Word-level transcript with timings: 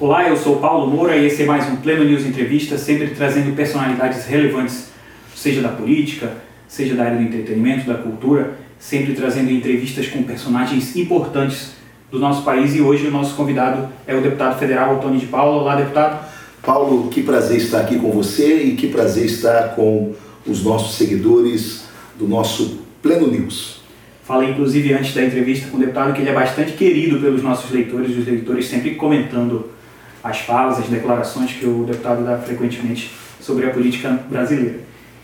Olá, 0.00 0.28
eu 0.28 0.36
sou 0.36 0.60
Paulo 0.60 0.86
Moura 0.86 1.16
e 1.16 1.26
esse 1.26 1.42
é 1.42 1.44
mais 1.44 1.68
um 1.68 1.74
Pleno 1.74 2.04
News 2.04 2.24
Entrevista, 2.24 2.78
sempre 2.78 3.08
trazendo 3.08 3.56
personalidades 3.56 4.26
relevantes, 4.26 4.90
seja 5.34 5.60
da 5.60 5.70
política, 5.70 6.36
seja 6.68 6.94
da 6.94 7.02
área 7.02 7.16
do 7.16 7.24
entretenimento, 7.24 7.84
da 7.84 7.94
cultura, 7.94 8.56
sempre 8.78 9.12
trazendo 9.12 9.50
entrevistas 9.50 10.06
com 10.06 10.22
personagens 10.22 10.94
importantes 10.94 11.72
do 12.12 12.20
nosso 12.20 12.44
país 12.44 12.76
e 12.76 12.80
hoje 12.80 13.08
o 13.08 13.10
nosso 13.10 13.34
convidado 13.34 13.88
é 14.06 14.14
o 14.14 14.20
deputado 14.20 14.56
federal 14.56 14.94
Antônio 14.94 15.18
de 15.18 15.26
Paula. 15.26 15.62
Olá, 15.62 15.74
deputado. 15.74 16.24
Paulo, 16.62 17.08
que 17.08 17.24
prazer 17.24 17.56
estar 17.56 17.80
aqui 17.80 17.98
com 17.98 18.12
você 18.12 18.62
e 18.62 18.76
que 18.76 18.86
prazer 18.86 19.24
estar 19.24 19.74
com 19.74 20.14
os 20.46 20.62
nossos 20.62 20.96
seguidores 20.96 21.88
do 22.16 22.28
nosso 22.28 22.84
Pleno 23.02 23.26
News. 23.26 23.80
Falei, 24.22 24.50
inclusive, 24.50 24.92
antes 24.92 25.12
da 25.12 25.24
entrevista 25.24 25.68
com 25.68 25.76
o 25.76 25.80
deputado 25.80 26.12
que 26.12 26.20
ele 26.20 26.30
é 26.30 26.34
bastante 26.34 26.74
querido 26.74 27.18
pelos 27.18 27.42
nossos 27.42 27.72
leitores, 27.72 28.16
os 28.16 28.24
leitores 28.24 28.66
sempre 28.66 28.94
comentando 28.94 29.76
as 30.28 30.40
falas, 30.40 30.78
as 30.78 30.86
declarações 30.86 31.52
que 31.52 31.66
o 31.66 31.84
deputado 31.84 32.24
dá 32.24 32.36
frequentemente 32.38 33.10
sobre 33.40 33.66
a 33.66 33.70
política 33.70 34.10
brasileira. 34.28 34.80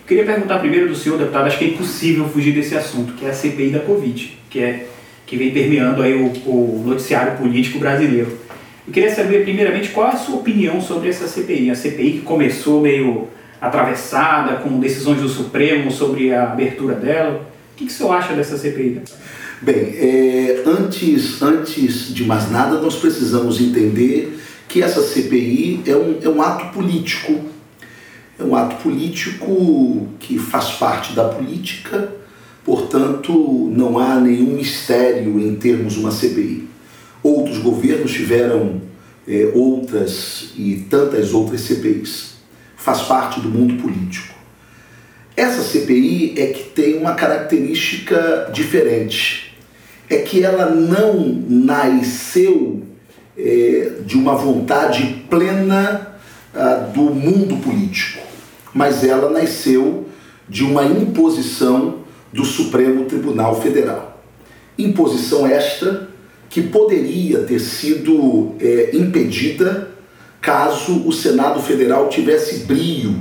Queria 0.06 0.24
perguntar 0.24 0.58
primeiro 0.58 0.88
do 0.88 0.95
senhor, 0.95 1.18
deputado, 1.18 1.46
acho 1.46 1.58
que 1.58 1.64
é 1.64 1.68
impossível 1.68 2.28
fugir 2.28 2.52
desse 2.52 2.76
assunto, 2.76 3.14
que 3.14 3.24
é 3.24 3.30
a 3.30 3.34
CPI 3.34 3.70
da 3.70 3.80
Covid, 3.80 4.38
que, 4.50 4.60
é, 4.60 4.86
que 5.26 5.36
vem 5.36 5.50
permeando 5.50 6.02
aí 6.02 6.14
o, 6.14 6.26
o 6.46 6.84
noticiário 6.86 7.38
político 7.38 7.78
brasileiro. 7.78 8.38
Eu 8.86 8.92
queria 8.92 9.14
saber, 9.14 9.45
primeiramente, 9.45 9.90
qual 9.90 10.09
a 10.09 10.16
sua 10.16 10.36
opinião 10.36 10.80
sobre 10.80 11.09
essa 11.09 11.26
CPI. 11.26 11.70
A 11.70 11.74
CPI 11.74 12.12
que 12.12 12.20
começou 12.20 12.82
meio 12.82 13.28
atravessada, 13.59 14.56
com 14.56 14.78
decisões 14.78 15.20
do 15.20 15.28
Supremo 15.28 15.90
sobre 15.90 16.34
a 16.34 16.52
abertura 16.52 16.95
dela. 16.95 17.50
O 17.73 17.76
que, 17.76 17.86
que 17.86 17.90
o 17.90 17.95
senhor 17.95 18.12
acha 18.12 18.34
dessa 18.34 18.59
CPI? 18.59 19.00
Bem, 19.62 19.96
é, 19.96 20.62
antes, 20.66 21.40
antes 21.40 22.14
de 22.14 22.24
mais 22.24 22.51
nada, 22.51 22.79
nós 22.79 22.96
precisamos 22.96 23.59
entender 23.59 24.38
que 24.74 24.82
essa 24.82 25.00
CPI 25.02 25.84
é 25.86 25.94
um, 25.94 26.18
é 26.20 26.28
um 26.28 26.42
ato 26.42 26.72
político. 26.74 27.40
É 28.36 28.42
um 28.42 28.56
ato 28.56 28.82
político 28.82 30.08
que 30.18 30.36
faz 30.36 30.72
parte 30.72 31.12
da 31.12 31.28
política, 31.28 32.12
portanto, 32.64 33.70
não 33.72 33.96
há 34.00 34.18
nenhum 34.18 34.56
mistério 34.56 35.38
em 35.38 35.54
termos 35.54 35.96
uma 35.96 36.10
CPI. 36.10 36.68
Outros 37.22 37.58
governos 37.58 38.10
tiveram 38.10 38.82
é, 39.28 39.52
outras 39.54 40.50
e 40.56 40.84
tantas 40.90 41.32
outras 41.32 41.60
CPIs. 41.60 42.34
Faz 42.76 43.02
parte 43.02 43.38
do 43.38 43.48
mundo 43.48 43.80
político. 43.80 44.34
Essa 45.36 45.62
CPI 45.62 46.34
é 46.36 46.46
que 46.48 46.64
tem 46.70 46.98
uma 46.98 47.14
característica 47.14 48.50
diferente. 48.52 49.56
É 50.10 50.16
que 50.16 50.42
ela 50.42 50.68
não 50.68 51.45
nasceu 51.48 52.82
de 53.37 54.16
uma 54.16 54.35
vontade 54.35 55.24
plena 55.29 56.15
ah, 56.54 56.88
do 56.95 57.02
mundo 57.02 57.57
político, 57.57 58.23
mas 58.73 59.02
ela 59.02 59.29
nasceu 59.29 60.07
de 60.49 60.63
uma 60.63 60.85
imposição 60.85 62.04
do 62.32 62.45
Supremo 62.45 63.07
Tribunal 63.07 63.60
Federal. 63.60 64.22
Imposição 64.78 65.47
esta 65.47 66.09
que 66.49 66.62
poderia 66.62 67.41
ter 67.41 67.59
sido 67.59 68.54
é, 68.60 68.91
impedida 68.94 69.88
caso 70.41 71.09
o 71.09 71.12
Senado 71.12 71.60
Federal 71.60 72.09
tivesse 72.09 72.65
brio, 72.66 73.16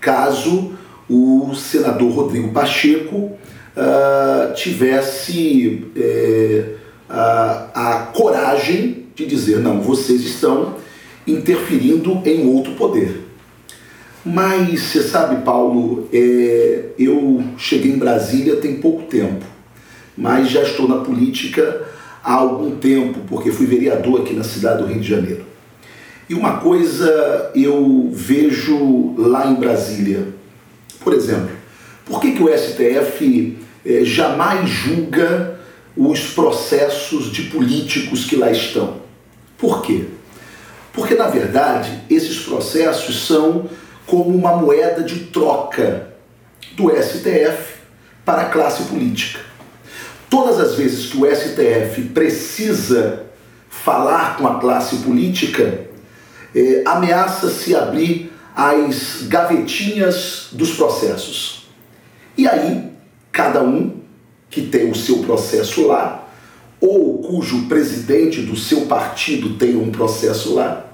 caso 0.00 0.72
o 1.08 1.54
senador 1.54 2.10
Rodrigo 2.10 2.52
Pacheco 2.52 3.16
uh, 3.16 4.54
tivesse 4.54 5.86
é, 5.96 6.74
a 7.08 8.10
coragem 8.12 9.07
de 9.18 9.26
dizer: 9.26 9.58
não, 9.58 9.80
vocês 9.80 10.22
estão 10.22 10.76
interferindo 11.26 12.22
em 12.24 12.46
outro 12.46 12.72
poder. 12.74 13.24
Mas 14.24 14.80
você 14.80 15.02
sabe, 15.02 15.42
Paulo, 15.44 16.08
é, 16.12 16.90
eu 16.98 17.42
cheguei 17.56 17.92
em 17.92 17.98
Brasília 17.98 18.56
tem 18.56 18.76
pouco 18.76 19.02
tempo, 19.04 19.44
mas 20.16 20.50
já 20.50 20.62
estou 20.62 20.88
na 20.88 20.98
política 20.98 21.82
há 22.22 22.34
algum 22.34 22.76
tempo, 22.76 23.20
porque 23.28 23.50
fui 23.50 23.66
vereador 23.66 24.20
aqui 24.20 24.34
na 24.34 24.44
cidade 24.44 24.82
do 24.82 24.88
Rio 24.88 25.00
de 25.00 25.08
Janeiro. 25.08 25.46
E 26.28 26.34
uma 26.34 26.58
coisa 26.58 27.50
eu 27.54 28.10
vejo 28.12 29.14
lá 29.16 29.50
em 29.50 29.54
Brasília, 29.54 30.28
por 31.00 31.14
exemplo, 31.14 31.50
por 32.04 32.20
que, 32.20 32.32
que 32.32 32.42
o 32.42 32.48
STF 32.48 33.56
é, 33.84 34.04
jamais 34.04 34.68
julga 34.68 35.58
os 35.96 36.20
processos 36.30 37.32
de 37.32 37.42
políticos 37.44 38.24
que 38.24 38.36
lá 38.36 38.50
estão? 38.50 39.07
Por 39.58 39.82
quê? 39.82 40.06
Porque, 40.92 41.14
na 41.14 41.26
verdade, 41.26 42.04
esses 42.08 42.40
processos 42.40 43.26
são 43.26 43.68
como 44.06 44.34
uma 44.34 44.56
moeda 44.56 45.02
de 45.02 45.26
troca 45.26 46.14
do 46.72 46.90
STF 46.90 47.78
para 48.24 48.42
a 48.42 48.48
classe 48.50 48.84
política. 48.84 49.40
Todas 50.30 50.60
as 50.60 50.74
vezes 50.76 51.06
que 51.06 51.18
o 51.18 51.26
STF 51.26 52.02
precisa 52.14 53.26
falar 53.68 54.36
com 54.36 54.46
a 54.46 54.58
classe 54.58 54.96
política, 54.98 55.86
é, 56.54 56.82
ameaça-se 56.86 57.74
abrir 57.74 58.32
as 58.54 59.22
gavetinhas 59.28 60.48
dos 60.52 60.72
processos. 60.72 61.68
E 62.36 62.46
aí, 62.46 62.92
cada 63.32 63.62
um 63.62 64.00
que 64.50 64.62
tem 64.62 64.90
o 64.90 64.94
seu 64.94 65.18
processo 65.18 65.86
lá 65.86 66.27
ou 66.80 67.18
cujo 67.18 67.66
presidente 67.66 68.42
do 68.42 68.56
seu 68.56 68.82
partido 68.82 69.54
tem 69.54 69.76
um 69.76 69.90
processo 69.90 70.54
lá, 70.54 70.86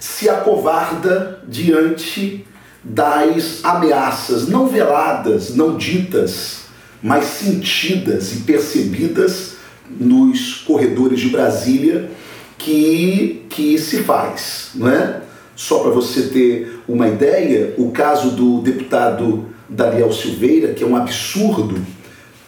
se 0.00 0.28
acovarda 0.28 1.42
diante 1.48 2.44
das 2.82 3.64
ameaças 3.64 4.48
não 4.48 4.66
veladas, 4.66 5.54
não 5.54 5.76
ditas, 5.76 6.64
mas 7.02 7.24
sentidas 7.24 8.34
e 8.34 8.40
percebidas 8.40 9.54
nos 9.88 10.54
corredores 10.54 11.20
de 11.20 11.28
Brasília 11.28 12.10
que, 12.58 13.44
que 13.48 13.78
se 13.78 13.98
faz, 13.98 14.70
não 14.74 14.88
é? 14.88 15.20
Só 15.56 15.80
para 15.80 15.90
você 15.90 16.22
ter 16.28 16.80
uma 16.88 17.08
ideia, 17.08 17.74
o 17.78 17.90
caso 17.90 18.30
do 18.30 18.60
deputado 18.60 19.46
Daniel 19.68 20.12
Silveira, 20.12 20.74
que 20.74 20.82
é 20.82 20.86
um 20.86 20.96
absurdo, 20.96 21.76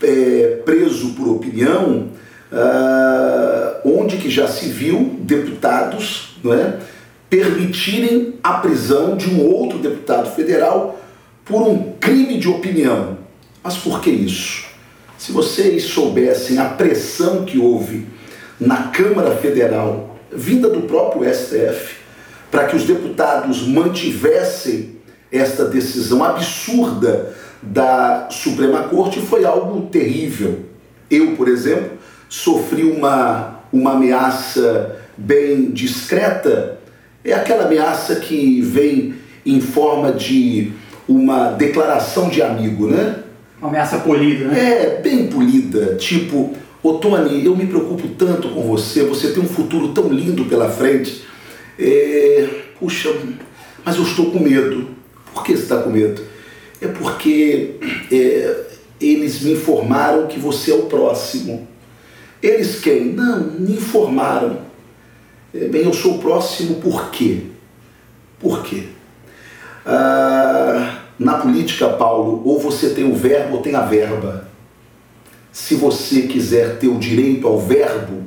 é, 0.03 0.61
preso 0.65 1.15
por 1.15 1.29
opinião, 1.29 2.09
uh, 2.53 3.81
onde 3.85 4.17
que 4.17 4.31
já 4.31 4.49
se 4.49 4.69
viu 4.69 5.19
deputados 5.21 6.37
não 6.43 6.53
é, 6.53 6.79
permitirem 7.29 8.35
a 8.43 8.55
prisão 8.55 9.17
de 9.17 9.29
um 9.29 9.45
outro 9.45 9.79
deputado 9.79 10.31
federal 10.35 11.01
por 11.45 11.63
um 11.63 11.93
crime 12.01 12.39
de 12.39 12.49
opinião. 12.49 13.19
Mas 13.63 13.77
por 13.77 14.01
que 14.01 14.11
isso? 14.11 14.65
Se 15.19 15.33
vocês 15.33 15.85
soubessem 15.85 16.59
a 16.59 16.67
pressão 16.67 17.45
que 17.45 17.59
houve 17.59 18.07
na 18.61 18.85
Câmara 18.89 19.37
Federal, 19.37 20.17
vinda 20.31 20.69
do 20.69 20.83
próprio 20.83 21.25
STF, 21.33 21.97
para 22.51 22.67
que 22.67 22.77
os 22.77 22.85
deputados 22.85 23.67
mantivessem 23.67 24.97
esta 25.33 25.65
decisão 25.65 26.23
absurda 26.23 27.35
da 27.63 28.29
Suprema 28.31 28.85
Corte, 28.85 29.21
foi 29.21 29.45
algo 29.45 29.89
terrível. 29.89 30.61
Eu, 31.11 31.35
por 31.37 31.49
exemplo, 31.49 31.96
sofri 32.29 32.85
uma, 32.85 33.61
uma 33.73 33.93
ameaça 33.93 34.97
bem 35.17 35.71
discreta, 35.71 36.79
é 37.25 37.33
aquela 37.33 37.65
ameaça 37.65 38.17
que 38.17 38.61
vem 38.61 39.15
em 39.45 39.61
forma 39.61 40.13
de 40.13 40.73
uma 41.09 41.51
declaração 41.51 42.29
de 42.29 42.43
amigo, 42.43 42.89
né? 42.89 43.23
Uma 43.59 43.69
ameaça 43.69 43.99
polida, 43.99 44.47
né? 44.47 44.59
É, 44.59 45.01
bem 45.01 45.29
polida. 45.29 45.97
Tipo, 45.97 46.53
ô 46.83 46.95
Tony, 46.95 47.45
eu 47.45 47.57
me 47.57 47.67
preocupo 47.67 48.09
tanto 48.09 48.49
com 48.51 48.63
você, 48.63 49.05
você 49.05 49.33
tem 49.33 49.43
um 49.43 49.49
futuro 49.49 49.89
tão 49.89 50.09
lindo 50.09 50.45
pela 50.45 50.69
frente. 50.69 51.25
É, 51.79 52.49
puxa, 52.79 53.15
mas 53.85 53.97
eu 53.97 54.03
estou 54.03 54.31
com 54.31 54.41
medo. 54.41 54.89
Por 55.33 55.45
que 55.45 55.57
você 55.57 55.63
está 55.63 55.79
com 55.79 55.91
medo? 55.91 56.23
É 56.81 56.89
porque 56.89 57.77
é, 58.13 58.67
eles 59.01 59.41
me 59.43 59.53
informaram 59.53 60.27
que 60.27 60.39
você 60.39 60.71
é 60.71 60.75
o 60.75 60.83
próximo. 60.83 61.67
Eles 62.43 62.81
quem? 62.81 63.13
Não, 63.13 63.41
me 63.41 63.73
informaram. 63.73 64.59
É, 65.55 65.69
bem, 65.69 65.85
eu 65.85 65.93
sou 65.93 66.17
o 66.17 66.19
próximo 66.19 66.77
por 66.77 67.11
quê? 67.11 67.43
Por 68.39 68.63
quê? 68.63 68.89
Ah, 69.85 70.99
na 71.19 71.39
política, 71.39 71.89
Paulo, 71.89 72.43
ou 72.45 72.59
você 72.61 72.91
tem 72.91 73.11
o 73.11 73.15
verbo 73.15 73.57
ou 73.57 73.63
tem 73.63 73.75
a 73.75 73.83
verba. 73.83 74.49
Se 75.51 75.75
você 75.75 76.23
quiser 76.23 76.79
ter 76.79 76.89
o 76.89 76.99
direito 76.99 77.47
ao 77.47 77.59
verbo, 77.59 78.25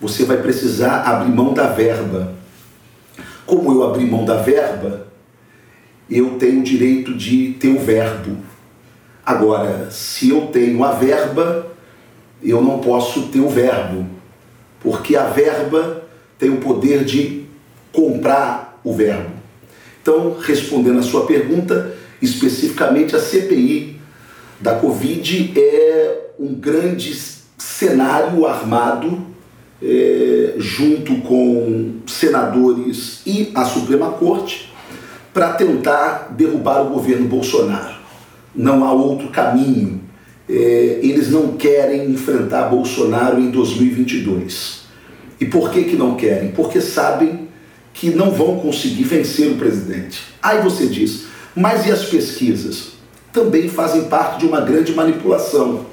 você 0.00 0.24
vai 0.24 0.38
precisar 0.38 1.02
abrir 1.02 1.30
mão 1.30 1.54
da 1.54 1.68
verba. 1.68 2.34
Como 3.46 3.70
eu 3.72 3.84
abri 3.84 4.04
mão 4.04 4.24
da 4.24 4.36
verba, 4.36 5.06
eu 6.10 6.38
tenho 6.38 6.60
o 6.60 6.64
direito 6.64 7.14
de 7.14 7.56
ter 7.60 7.68
o 7.68 7.78
verbo. 7.78 8.36
Agora, 9.24 9.90
se 9.90 10.30
eu 10.30 10.46
tenho 10.46 10.82
a 10.82 10.92
verba, 10.92 11.66
eu 12.42 12.62
não 12.62 12.78
posso 12.78 13.28
ter 13.28 13.40
o 13.40 13.48
verbo, 13.48 14.06
porque 14.80 15.16
a 15.16 15.24
verba 15.24 16.04
tem 16.38 16.50
o 16.50 16.58
poder 16.58 17.04
de 17.04 17.46
comprar 17.92 18.80
o 18.84 18.92
verbo. 18.92 19.30
Então, 20.00 20.36
respondendo 20.40 20.98
a 20.98 21.02
sua 21.02 21.26
pergunta, 21.26 21.94
especificamente 22.22 23.14
a 23.14 23.20
CPI 23.20 24.00
da 24.60 24.74
Covid 24.76 25.52
é 25.56 26.30
um 26.38 26.54
grande 26.54 27.14
cenário 27.56 28.46
armado 28.46 29.26
é, 29.82 30.54
junto 30.58 31.16
com 31.22 31.96
senadores 32.06 33.22
e 33.26 33.52
a 33.54 33.64
Suprema 33.64 34.10
Corte 34.12 34.72
para 35.32 35.52
tentar 35.52 36.34
derrubar 36.36 36.82
o 36.82 36.90
governo 36.90 37.28
Bolsonaro. 37.28 37.96
Não 38.54 38.84
há 38.84 38.92
outro 38.92 39.28
caminho. 39.28 40.00
É, 40.48 41.00
eles 41.02 41.30
não 41.30 41.56
querem 41.56 42.10
enfrentar 42.10 42.68
Bolsonaro 42.68 43.40
em 43.40 43.50
2022. 43.50 44.82
E 45.40 45.44
por 45.44 45.70
que, 45.70 45.84
que 45.84 45.96
não 45.96 46.14
querem? 46.14 46.50
Porque 46.50 46.80
sabem 46.80 47.48
que 47.92 48.10
não 48.10 48.30
vão 48.30 48.58
conseguir 48.58 49.04
vencer 49.04 49.50
o 49.50 49.56
presidente. 49.56 50.22
Aí 50.42 50.62
você 50.62 50.86
diz, 50.86 51.26
mas 51.54 51.86
e 51.86 51.90
as 51.90 52.04
pesquisas? 52.04 52.92
Também 53.32 53.68
fazem 53.68 54.04
parte 54.04 54.40
de 54.40 54.46
uma 54.46 54.60
grande 54.60 54.92
manipulação 54.94 55.86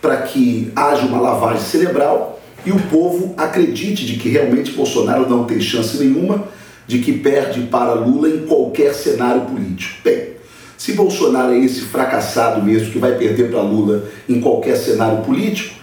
para 0.00 0.18
que 0.18 0.70
haja 0.76 1.06
uma 1.06 1.20
lavagem 1.20 1.62
cerebral 1.62 2.40
e 2.64 2.72
o 2.72 2.80
povo 2.88 3.34
acredite 3.36 4.04
de 4.04 4.16
que 4.16 4.28
realmente 4.28 4.72
Bolsonaro 4.72 5.28
não 5.28 5.44
tem 5.44 5.60
chance 5.60 5.96
nenhuma, 5.96 6.48
de 6.86 6.98
que 6.98 7.12
perde 7.12 7.62
para 7.62 7.94
Lula 7.94 8.28
em 8.28 8.46
qualquer 8.46 8.94
cenário 8.94 9.42
político. 9.42 9.96
Bem, 10.04 10.35
se 10.76 10.92
Bolsonaro 10.92 11.52
é 11.52 11.58
esse 11.58 11.82
fracassado 11.82 12.62
mesmo 12.62 12.90
que 12.92 12.98
vai 12.98 13.16
perder 13.16 13.50
para 13.50 13.62
Lula 13.62 14.08
em 14.28 14.40
qualquer 14.40 14.76
cenário 14.76 15.22
político, 15.24 15.74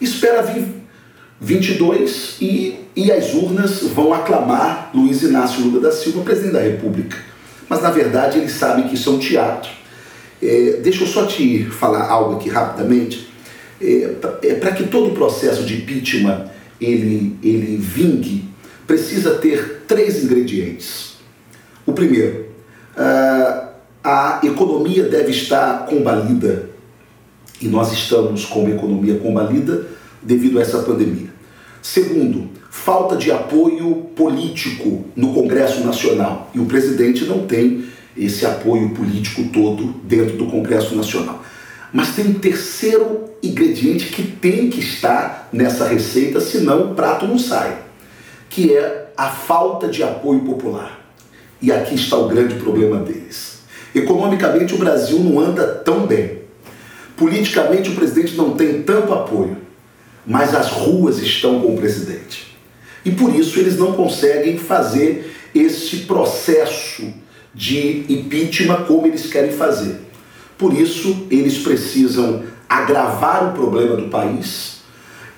espera 0.00 0.42
vir 0.42 0.66
22 1.40 2.36
e, 2.40 2.78
e 2.94 3.10
as 3.10 3.34
urnas 3.34 3.82
vão 3.94 4.12
aclamar 4.12 4.90
Luiz 4.94 5.22
Inácio 5.22 5.64
Lula 5.64 5.80
da 5.80 5.92
Silva 5.92 6.22
presidente 6.22 6.52
da 6.52 6.60
República. 6.60 7.16
Mas 7.68 7.82
na 7.82 7.90
verdade 7.90 8.38
eles 8.38 8.52
sabem 8.52 8.88
que 8.88 8.94
isso 8.94 9.10
é 9.10 9.12
um 9.12 9.18
teatro. 9.18 9.70
É, 10.42 10.80
deixa 10.82 11.04
eu 11.04 11.06
só 11.06 11.26
te 11.26 11.64
falar 11.64 12.08
algo 12.08 12.36
aqui 12.36 12.48
rapidamente. 12.48 13.28
É, 13.80 14.14
é 14.42 14.54
para 14.54 14.72
que 14.72 14.84
todo 14.84 15.10
o 15.10 15.14
processo 15.14 15.64
de 15.64 15.76
impeachment 15.76 16.48
ele, 16.80 17.36
ele 17.42 17.76
vingue, 17.76 18.44
precisa 18.86 19.34
ter 19.36 19.84
três 19.86 20.22
ingredientes. 20.22 21.16
O 21.86 21.92
primeiro, 21.92 22.46
uh, 22.96 23.71
a 24.04 24.40
economia 24.42 25.04
deve 25.04 25.30
estar 25.30 25.86
combalida, 25.86 26.70
e 27.60 27.68
nós 27.68 27.92
estamos 27.92 28.44
com 28.44 28.60
uma 28.60 28.74
economia 28.74 29.16
combalida 29.18 29.86
devido 30.20 30.58
a 30.58 30.62
essa 30.62 30.80
pandemia. 30.80 31.28
Segundo, 31.80 32.50
falta 32.68 33.16
de 33.16 33.30
apoio 33.30 33.94
político 34.16 35.04
no 35.14 35.32
Congresso 35.32 35.84
Nacional, 35.84 36.50
e 36.52 36.58
o 36.58 36.66
presidente 36.66 37.24
não 37.24 37.46
tem 37.46 37.84
esse 38.16 38.44
apoio 38.44 38.90
político 38.90 39.44
todo 39.52 39.94
dentro 40.04 40.36
do 40.36 40.46
Congresso 40.46 40.96
Nacional. 40.96 41.42
Mas 41.92 42.16
tem 42.16 42.26
um 42.26 42.34
terceiro 42.34 43.30
ingrediente 43.42 44.06
que 44.06 44.22
tem 44.22 44.68
que 44.68 44.80
estar 44.80 45.48
nessa 45.52 45.86
receita, 45.86 46.40
senão 46.40 46.90
o 46.90 46.94
prato 46.94 47.26
não 47.26 47.38
sai, 47.38 47.78
que 48.50 48.74
é 48.74 49.12
a 49.16 49.28
falta 49.28 49.86
de 49.86 50.02
apoio 50.02 50.40
popular. 50.40 51.00
E 51.60 51.70
aqui 51.70 51.94
está 51.94 52.16
o 52.16 52.28
grande 52.28 52.56
problema 52.56 52.98
deles 52.98 53.51
Economicamente, 53.94 54.74
o 54.74 54.78
Brasil 54.78 55.18
não 55.18 55.38
anda 55.38 55.66
tão 55.66 56.06
bem. 56.06 56.42
Politicamente, 57.16 57.90
o 57.90 57.94
presidente 57.94 58.34
não 58.36 58.52
tem 58.52 58.82
tanto 58.82 59.12
apoio, 59.12 59.58
mas 60.26 60.54
as 60.54 60.68
ruas 60.70 61.18
estão 61.18 61.60
com 61.60 61.74
o 61.74 61.76
presidente. 61.76 62.56
E 63.04 63.10
por 63.10 63.34
isso 63.34 63.58
eles 63.58 63.76
não 63.76 63.92
conseguem 63.92 64.56
fazer 64.56 65.34
esse 65.54 65.98
processo 65.98 67.12
de 67.54 68.04
impeachment 68.08 68.84
como 68.86 69.06
eles 69.06 69.26
querem 69.26 69.52
fazer. 69.52 69.96
Por 70.56 70.72
isso, 70.72 71.26
eles 71.30 71.58
precisam 71.58 72.44
agravar 72.68 73.50
o 73.50 73.52
problema 73.52 73.96
do 73.96 74.08
país, 74.08 74.80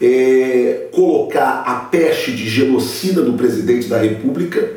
é, 0.00 0.88
colocar 0.92 1.64
a 1.66 1.74
peste 1.76 2.32
de 2.32 2.48
genocida 2.48 3.22
do 3.22 3.32
presidente 3.32 3.88
da 3.88 3.98
República, 3.98 4.70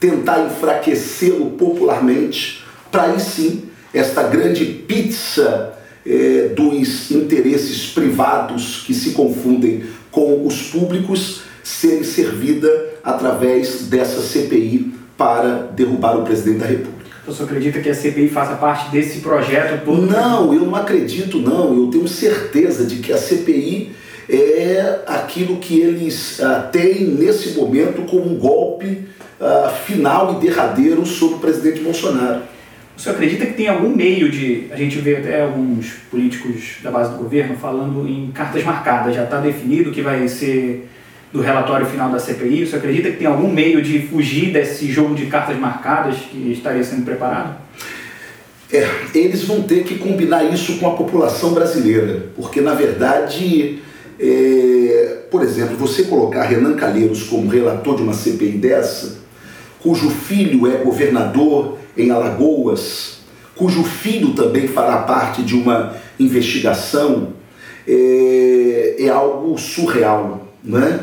tentar 0.00 0.46
enfraquecê-lo 0.46 1.50
popularmente 1.50 2.64
para 2.90 3.04
aí 3.04 3.20
sim 3.20 3.64
esta 3.92 4.22
grande 4.22 4.64
pizza 4.64 5.74
é, 6.06 6.48
dos 6.54 7.10
interesses 7.10 7.86
privados 7.86 8.82
que 8.86 8.94
se 8.94 9.10
confundem 9.10 9.84
com 10.10 10.46
os 10.46 10.62
públicos 10.62 11.42
serem 11.62 12.02
servida 12.02 12.68
através 13.04 13.82
dessa 13.88 14.22
CPI 14.22 14.94
para 15.16 15.70
derrubar 15.74 16.16
o 16.16 16.22
presidente 16.22 16.58
da 16.58 16.66
República. 16.66 16.98
Você 17.26 17.42
acredita 17.42 17.80
que 17.80 17.90
a 17.90 17.94
CPI 17.94 18.28
faça 18.28 18.54
parte 18.54 18.90
desse 18.90 19.18
projeto 19.18 19.84
todo? 19.84 20.00
Não, 20.00 20.54
eu 20.54 20.62
não 20.62 20.74
acredito 20.74 21.38
não. 21.38 21.76
Eu 21.76 21.88
tenho 21.88 22.08
certeza 22.08 22.84
de 22.86 22.96
que 22.96 23.12
a 23.12 23.18
CPI 23.18 23.92
é 24.30 25.00
aquilo 25.06 25.58
que 25.58 25.78
eles 25.78 26.40
ah, 26.40 26.68
têm 26.72 27.04
nesse 27.04 27.50
momento 27.50 28.02
como 28.10 28.30
um 28.30 28.38
golpe 28.38 29.06
ah, 29.38 29.72
final 29.84 30.34
e 30.34 30.46
derradeiro 30.46 31.04
sobre 31.04 31.36
o 31.36 31.38
presidente 31.38 31.80
Bolsonaro. 31.80 32.42
Você 32.98 33.10
acredita 33.10 33.46
que 33.46 33.52
tem 33.52 33.68
algum 33.68 33.94
meio 33.94 34.28
de. 34.28 34.66
A 34.72 34.76
gente 34.76 34.98
vê 34.98 35.18
até 35.18 35.42
alguns 35.42 35.92
políticos 36.10 36.78
da 36.82 36.90
base 36.90 37.12
do 37.12 37.18
governo 37.18 37.56
falando 37.56 38.08
em 38.08 38.32
cartas 38.32 38.64
marcadas, 38.64 39.14
já 39.14 39.22
está 39.22 39.38
definido 39.38 39.92
que 39.92 40.02
vai 40.02 40.26
ser 40.26 40.88
do 41.32 41.40
relatório 41.40 41.86
final 41.86 42.10
da 42.10 42.18
CPI. 42.18 42.66
Você 42.66 42.74
acredita 42.74 43.08
que 43.12 43.18
tem 43.18 43.28
algum 43.28 43.52
meio 43.52 43.80
de 43.80 44.00
fugir 44.00 44.52
desse 44.52 44.90
jogo 44.90 45.14
de 45.14 45.26
cartas 45.26 45.56
marcadas 45.56 46.16
que 46.16 46.50
estaria 46.50 46.82
sendo 46.82 47.04
preparado? 47.04 47.56
É, 48.72 48.84
eles 49.14 49.44
vão 49.44 49.62
ter 49.62 49.84
que 49.84 49.96
combinar 49.96 50.42
isso 50.52 50.78
com 50.78 50.88
a 50.88 50.96
população 50.96 51.54
brasileira, 51.54 52.26
porque 52.34 52.60
na 52.60 52.74
verdade, 52.74 53.78
é, 54.18 55.18
por 55.30 55.44
exemplo, 55.44 55.76
você 55.76 56.02
colocar 56.02 56.42
Renan 56.42 56.74
Calheiros 56.74 57.22
como 57.22 57.48
relator 57.48 57.94
de 57.94 58.02
uma 58.02 58.12
CPI 58.12 58.58
dessa, 58.58 59.18
cujo 59.78 60.10
filho 60.10 60.66
é 60.66 60.78
governador 60.78 61.77
em 61.98 62.10
Alagoas, 62.10 63.18
cujo 63.56 63.82
filho 63.82 64.32
também 64.34 64.68
fará 64.68 64.98
parte 64.98 65.42
de 65.42 65.54
uma 65.54 65.96
investigação, 66.18 67.34
é, 67.86 68.96
é 68.98 69.08
algo 69.08 69.58
surreal. 69.58 70.46
Né? 70.62 71.00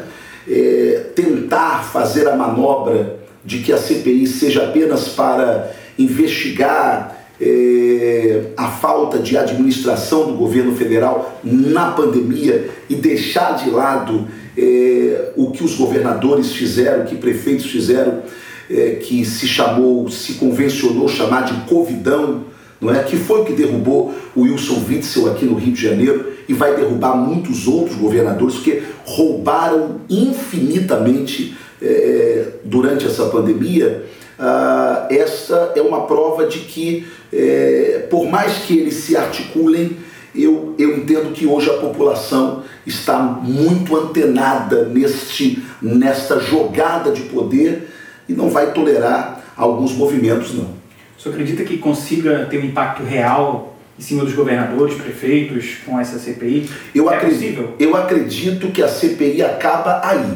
É, 0.48 1.12
tentar 1.16 1.84
fazer 1.84 2.28
a 2.28 2.36
manobra 2.36 3.20
de 3.44 3.60
que 3.60 3.74
a 3.74 3.78
CPI 3.78 4.28
seja 4.28 4.66
apenas 4.66 5.10
para 5.10 5.72
investigar 5.98 7.16
é, 7.42 8.52
a 8.56 8.68
falta 8.68 9.20
de 9.20 9.38
administração 9.38 10.28
do 10.28 10.34
governo 10.34 10.76
federal 10.76 11.40
na 11.44 11.92
pandemia 11.92 12.70
e 12.90 12.96
deixar 12.96 13.58
de 13.58 13.70
lado 13.70 14.28
é, 14.58 15.32
o 15.36 15.52
que 15.52 15.64
os 15.64 15.76
governadores 15.76 16.54
fizeram, 16.54 17.04
o 17.04 17.06
que 17.06 17.16
prefeitos 17.16 17.66
fizeram 17.66 18.22
é, 18.70 18.92
que 19.02 19.24
se 19.26 19.48
chamou, 19.48 20.10
se 20.10 20.34
convencionou 20.34 21.08
chamar 21.08 21.42
de 21.42 21.54
Covidão, 21.70 22.46
não 22.80 22.94
é? 22.94 23.04
que 23.04 23.16
foi 23.16 23.42
o 23.42 23.46
que 23.46 23.54
derrubou 23.54 24.14
o 24.36 24.42
Wilson 24.42 24.84
Witzel 24.88 25.32
aqui 25.32 25.46
no 25.46 25.56
Rio 25.56 25.74
de 25.74 25.82
Janeiro 25.82 26.34
e 26.48 26.54
vai 26.54 26.76
derrubar 26.76 27.16
muitos 27.16 27.68
outros 27.68 27.96
governadores, 27.96 28.56
porque 28.56 28.84
roubaram 29.06 30.02
infinitamente 30.10 31.56
é, 31.82 32.48
durante 32.64 33.06
essa 33.06 33.26
pandemia. 33.26 34.06
Ah, 34.38 35.08
esta 35.10 35.74
é 35.76 35.82
uma 35.82 36.06
prova 36.06 36.46
de 36.46 36.60
que, 36.60 37.08
é, 37.32 38.08
por 38.10 38.28
mais 38.30 38.58
que 38.66 38.78
eles 38.78 38.96
se 38.96 39.16
articulem, 39.16 39.98
eu, 40.36 40.76
eu 40.78 40.98
entendo 40.98 41.32
que 41.32 41.46
hoje 41.46 41.70
a 41.70 41.76
população 41.76 42.64
está 42.86 43.18
muito 43.20 43.96
antenada 43.96 44.84
neste, 44.86 45.64
nesta 45.82 46.40
jogada 46.40 47.12
de 47.12 47.22
poder 47.22 47.88
e 48.28 48.34
não 48.34 48.50
vai 48.50 48.72
tolerar 48.72 49.44
alguns 49.56 49.94
movimentos, 49.94 50.54
não. 50.54 50.74
O 51.18 51.22
senhor 51.22 51.34
acredita 51.36 51.64
que 51.64 51.78
consiga 51.78 52.46
ter 52.46 52.60
um 52.60 52.66
impacto 52.66 53.04
real 53.04 53.76
em 53.98 54.02
cima 54.02 54.24
dos 54.24 54.34
governadores, 54.34 54.96
prefeitos, 54.96 55.78
com 55.86 56.00
essa 56.00 56.20
CPI? 56.20 56.70
Eu, 56.94 57.10
é 57.10 57.16
acredito, 57.16 57.40
possível? 57.40 57.76
eu 57.80 57.96
acredito 57.96 58.72
que 58.72 58.84
a 58.84 58.88
CPI 58.88 59.42
acaba 59.42 60.02
aí. 60.04 60.34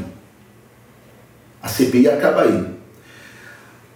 A 1.61 1.67
CPI 1.67 2.07
acaba 2.07 2.43
aí. 2.43 2.65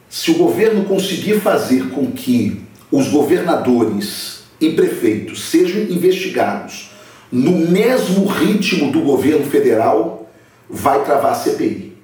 Se 0.10 0.32
o 0.32 0.36
governo 0.36 0.84
conseguir 0.84 1.40
fazer 1.40 1.90
com 1.90 2.12
que 2.12 2.62
os 2.92 3.08
governadores 3.08 4.44
e 4.60 4.72
prefeitos 4.74 5.50
sejam 5.50 5.82
investigados 5.84 6.92
no 7.32 7.52
mesmo 7.52 8.26
ritmo 8.28 8.92
do 8.92 9.02
governo 9.02 9.46
federal, 9.46 10.30
vai 10.70 11.04
travar 11.04 11.32
a 11.32 11.36
CPI. 11.36 11.98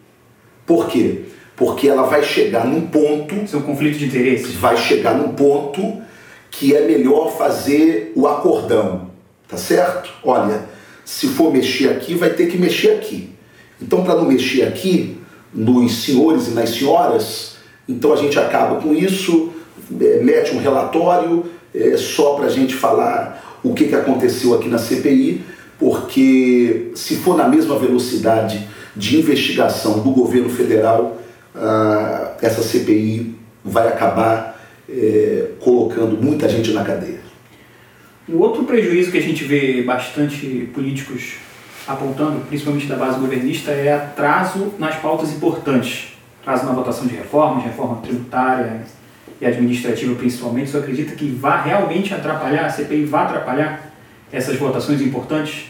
Por 0.66 0.88
quê? 0.88 1.26
Porque 1.60 1.90
ela 1.90 2.04
vai 2.04 2.24
chegar 2.24 2.66
num 2.66 2.88
ponto. 2.88 3.36
Um 3.36 3.62
conflito 3.62 4.00
de 4.00 4.06
interesses. 4.06 4.56
Vai 4.56 4.78
chegar 4.78 5.14
num 5.14 5.34
ponto 5.34 6.02
que 6.50 6.74
é 6.74 6.88
melhor 6.88 7.38
fazer 7.38 8.14
o 8.16 8.26
acordão, 8.28 9.12
tá 9.48 9.58
certo? 9.58 10.10
Olha, 10.24 10.66
se 11.04 11.28
for 11.28 11.52
mexer 11.52 11.90
aqui, 11.90 12.16
vai 12.16 12.30
ter 12.30 12.48
que 12.48 12.58
mexer 12.58 12.92
aqui. 12.92 13.30
Então, 13.80 14.04
para 14.04 14.16
não 14.16 14.26
mexer 14.26 14.64
aqui, 14.64 15.18
nos 15.54 16.04
senhores 16.04 16.48
e 16.48 16.52
nas 16.52 16.70
senhoras, 16.70 17.58
então 17.88 18.14
a 18.14 18.16
gente 18.16 18.40
acaba 18.40 18.82
com 18.82 18.94
isso, 18.94 19.52
é, 20.00 20.22
mete 20.24 20.56
um 20.56 20.60
relatório 20.60 21.46
é, 21.76 21.98
só 21.98 22.36
para 22.36 22.46
a 22.46 22.50
gente 22.50 22.74
falar 22.74 23.60
o 23.64 23.74
que, 23.74 23.86
que 23.86 23.96
aconteceu 23.96 24.54
aqui 24.56 24.70
na 24.70 24.78
CPI, 24.78 25.44
porque 25.78 26.92
se 26.96 27.18
for 27.18 27.38
na 27.38 27.48
mesma 27.48 27.78
velocidade 27.78 28.68
de 28.96 29.18
investigação 29.18 30.00
do 30.00 30.12
governo 30.12 30.50
federal, 30.50 31.19
ah, 31.56 32.34
essa 32.42 32.62
CPI 32.62 33.36
vai 33.64 33.88
acabar 33.88 34.60
é, 34.90 35.52
colocando 35.60 36.22
muita 36.22 36.48
gente 36.48 36.72
na 36.72 36.84
cadeia. 36.84 37.20
Um 38.28 38.38
outro 38.38 38.64
prejuízo 38.64 39.12
que 39.12 39.18
a 39.18 39.22
gente 39.22 39.44
vê 39.44 39.82
bastante 39.82 40.70
políticos 40.74 41.36
apontando, 41.88 42.42
principalmente 42.42 42.86
da 42.86 42.96
base 42.96 43.20
governista, 43.20 43.72
é 43.72 43.92
atraso 43.92 44.74
nas 44.78 44.96
pautas 44.96 45.32
importantes. 45.32 46.10
Atraso 46.42 46.66
na 46.66 46.72
votação 46.72 47.08
de 47.08 47.16
reformas, 47.16 47.64
reforma 47.64 48.02
tributária 48.02 48.82
e 49.42 49.46
administrativa 49.46 50.14
principalmente. 50.16 50.70
Você 50.70 50.78
acredita 50.78 51.16
que 51.16 51.28
vai 51.28 51.68
realmente 51.68 52.14
atrapalhar, 52.14 52.66
a 52.66 52.70
CPI 52.70 53.06
vai 53.06 53.26
atrapalhar 53.26 53.92
essas 54.32 54.56
votações 54.58 55.02
importantes? 55.02 55.66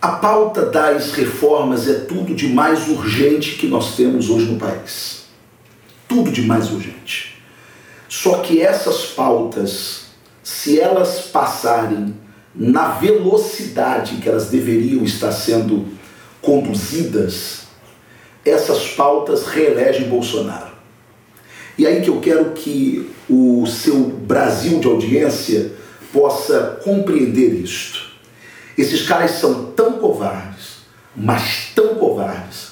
A 0.00 0.12
pauta 0.12 0.64
das 0.64 1.12
reformas 1.12 1.86
é 1.86 1.92
tudo 1.92 2.34
de 2.34 2.48
mais 2.48 2.88
urgente 2.88 3.56
que 3.56 3.66
nós 3.66 3.96
temos 3.96 4.30
hoje 4.30 4.46
no 4.46 4.58
país. 4.58 5.24
Tudo 6.08 6.32
de 6.32 6.40
mais 6.40 6.72
urgente. 6.72 7.38
Só 8.08 8.38
que 8.38 8.62
essas 8.62 9.04
pautas, 9.04 10.06
se 10.42 10.80
elas 10.80 11.26
passarem 11.26 12.14
na 12.54 12.92
velocidade 12.92 14.16
que 14.16 14.28
elas 14.28 14.48
deveriam 14.48 15.04
estar 15.04 15.32
sendo 15.32 15.86
conduzidas, 16.40 17.64
essas 18.42 18.88
pautas 18.88 19.48
reelegem 19.48 20.08
Bolsonaro. 20.08 20.72
E 21.76 21.86
aí 21.86 22.00
que 22.00 22.08
eu 22.08 22.20
quero 22.20 22.52
que 22.52 23.10
o 23.28 23.66
seu 23.66 24.04
Brasil 24.04 24.80
de 24.80 24.86
audiência 24.86 25.72
possa 26.10 26.80
compreender 26.82 27.52
isto. 27.54 28.09
Esses 28.76 29.06
caras 29.06 29.32
são 29.32 29.72
tão 29.72 29.94
covardes, 29.94 30.78
mas 31.14 31.70
tão 31.74 31.96
covardes, 31.96 32.70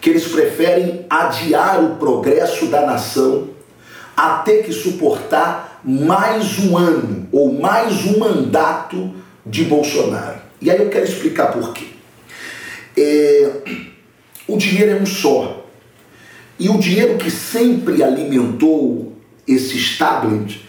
que 0.00 0.10
eles 0.10 0.26
preferem 0.26 1.06
adiar 1.08 1.82
o 1.82 1.96
progresso 1.96 2.66
da 2.66 2.84
nação 2.84 3.50
a 4.16 4.38
ter 4.38 4.62
que 4.64 4.72
suportar 4.72 5.80
mais 5.84 6.58
um 6.58 6.76
ano 6.76 7.28
ou 7.32 7.52
mais 7.52 8.04
um 8.06 8.18
mandato 8.18 9.12
de 9.44 9.64
Bolsonaro. 9.64 10.38
E 10.60 10.70
aí 10.70 10.78
eu 10.78 10.88
quero 10.88 11.04
explicar 11.04 11.52
por 11.52 11.72
quê. 11.72 11.86
É, 12.96 13.50
o 14.46 14.56
dinheiro 14.56 14.92
é 14.92 14.94
um 14.94 15.06
só. 15.06 15.66
E 16.58 16.68
o 16.68 16.78
dinheiro 16.78 17.18
que 17.18 17.30
sempre 17.30 18.02
alimentou 18.02 19.12
esse 19.46 19.76
establishment, 19.76 20.60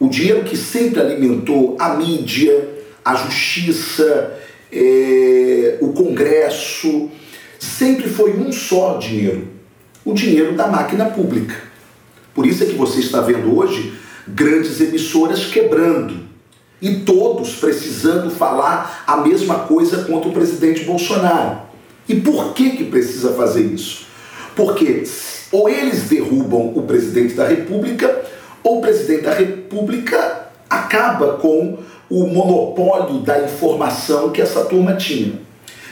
o 0.00 0.08
dinheiro 0.08 0.44
que 0.44 0.56
sempre 0.56 1.00
alimentou 1.00 1.76
a 1.78 1.90
mídia, 1.90 2.77
a 3.04 3.14
justiça, 3.14 4.38
é, 4.72 5.78
o 5.80 5.92
Congresso, 5.92 7.10
sempre 7.58 8.08
foi 8.08 8.32
um 8.38 8.52
só 8.52 8.98
dinheiro: 8.98 9.48
o 10.04 10.12
dinheiro 10.12 10.54
da 10.54 10.66
máquina 10.66 11.06
pública. 11.06 11.56
Por 12.34 12.46
isso 12.46 12.62
é 12.62 12.66
que 12.66 12.74
você 12.74 13.00
está 13.00 13.20
vendo 13.20 13.56
hoje 13.56 13.94
grandes 14.26 14.80
emissoras 14.80 15.46
quebrando 15.46 16.28
e 16.80 16.96
todos 16.96 17.56
precisando 17.56 18.30
falar 18.30 19.02
a 19.06 19.16
mesma 19.16 19.60
coisa 19.60 20.04
contra 20.04 20.28
o 20.28 20.32
presidente 20.32 20.84
Bolsonaro. 20.84 21.62
E 22.08 22.14
por 22.14 22.54
que 22.54 22.70
que 22.70 22.84
precisa 22.84 23.32
fazer 23.32 23.62
isso? 23.62 24.06
Porque 24.54 25.04
ou 25.50 25.68
eles 25.68 26.02
derrubam 26.04 26.72
o 26.74 26.82
presidente 26.82 27.34
da 27.34 27.46
República, 27.46 28.22
ou 28.62 28.78
o 28.78 28.80
presidente 28.80 29.22
da 29.22 29.34
República 29.34 30.48
acaba 30.68 31.34
com 31.34 31.78
o 32.10 32.26
monopólio 32.26 33.20
da 33.20 33.42
informação 33.42 34.30
que 34.30 34.40
essa 34.40 34.64
turma 34.64 34.94
tinha. 34.94 35.40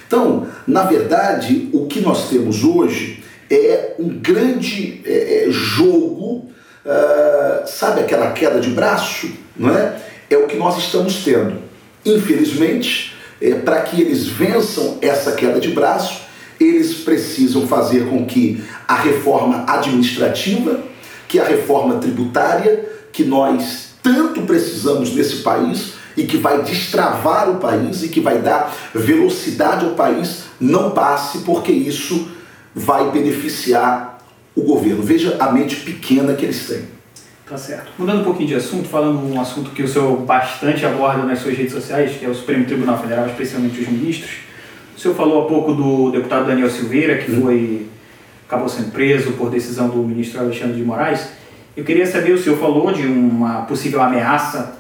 Então, 0.06 0.46
na 0.66 0.85
verdade, 0.85 1.68
o 1.73 1.87
que 1.87 2.00
nós 2.00 2.28
temos 2.28 2.64
hoje 2.64 3.23
é 3.50 3.94
um 3.99 4.08
grande 4.08 5.00
é, 5.04 5.44
é 5.44 5.50
jogo 5.50 6.46
uh, 6.87 7.66
sabe 7.66 8.00
aquela 8.00 8.30
queda 8.30 8.61
de 8.61 8.70
braço? 8.70 9.30
Não 9.56 9.76
é? 9.76 9.96
É 10.30 10.37
o 10.37 10.46
que 10.46 10.56
nós 10.56 10.78
estamos 10.78 11.25
tendo. 11.25 11.58
Infelizmente, 12.04 13.14
é, 13.40 13.54
para 13.54 13.80
que 13.82 14.00
eles 14.00 14.26
vençam 14.26 14.99
essa 15.02 15.32
queda 15.32 15.61
de 15.61 15.68
braço, 15.70 16.23
eles 16.58 16.94
precisam 16.94 17.66
fazer 17.66 18.08
com 18.08 18.25
que 18.25 18.64
a 18.88 18.94
reforma 18.94 19.64
administrativa, 19.68 20.80
que 21.28 21.38
a 21.38 21.44
reforma 21.44 21.96
tributária, 21.96 22.88
que 23.12 23.25
nós 23.25 23.90
tanto 24.02 24.42
precisamos 24.42 25.12
nesse 25.14 25.37
país 25.37 25.94
e 26.16 26.25
que 26.25 26.38
vai 26.38 26.62
destravar 26.62 27.50
o 27.50 27.56
país 27.56 28.02
e 28.02 28.08
que 28.08 28.20
vai 28.20 28.38
dar 28.38 28.75
velocidade 28.94 29.85
ao 29.85 29.92
país, 29.92 30.44
não 30.61 30.90
passe, 30.90 31.38
porque 31.38 31.70
isso 31.70 32.28
vai 32.75 33.11
beneficiar 33.11 34.18
o 34.54 34.62
governo. 34.62 35.02
Veja 35.02 35.37
a 35.38 35.52
mente 35.52 35.76
pequena 35.76 36.35
que 36.35 36.44
eles 36.44 36.66
têm. 36.66 36.96
Tá 37.49 37.56
certo. 37.56 37.92
Mudando 37.99 38.23
um 38.23 38.25
pouquinho 38.25 38.49
de 38.49 38.54
assunto, 38.56 38.88
falando 38.88 39.25
um 39.32 39.40
assunto 39.40 39.70
que 39.70 39.82
o 39.82 39.88
senhor 39.88 40.16
bastante 40.16 40.85
aborda 40.85 41.23
nas 41.23 41.38
suas 41.38 41.56
redes 41.56 41.73
sociais, 41.73 42.16
que 42.18 42.25
é 42.25 42.28
o 42.28 42.35
Supremo 42.35 42.64
Tribunal 42.64 42.99
Federal, 42.99 43.26
especialmente 43.26 43.80
os 43.80 43.88
ministros. 43.88 44.32
O 44.96 45.00
senhor 45.00 45.14
falou 45.14 45.44
há 45.44 45.46
pouco 45.46 45.73
do 45.73 46.11
deputado 46.11 46.46
Daniel 46.46 46.70
Silveira, 46.70 47.18
que 47.18 47.30
hum. 47.30 47.42
foi 47.42 47.87
acabou 48.49 48.68
sendo 48.68 48.92
preso 48.92 49.32
por 49.32 49.50
decisão 49.50 49.88
do 49.88 49.99
ministro 49.99 50.40
Alexandre 50.40 50.76
de 50.76 50.82
Moraes. 50.82 51.28
Eu 51.76 51.85
queria 51.85 52.06
saber, 52.06 52.32
o 52.32 52.38
senhor 52.38 52.58
falou 52.58 52.92
de 52.92 53.06
uma 53.06 53.62
possível 53.62 54.00
ameaça 54.00 54.76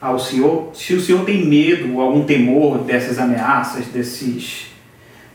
ao 0.00 0.18
senhor. 0.18 0.70
Se 0.74 0.94
o 0.94 1.00
senhor 1.00 1.24
tem 1.24 1.46
medo, 1.46 2.00
algum 2.00 2.24
temor 2.24 2.78
dessas 2.78 3.18
ameaças, 3.18 3.86
desses, 3.86 4.66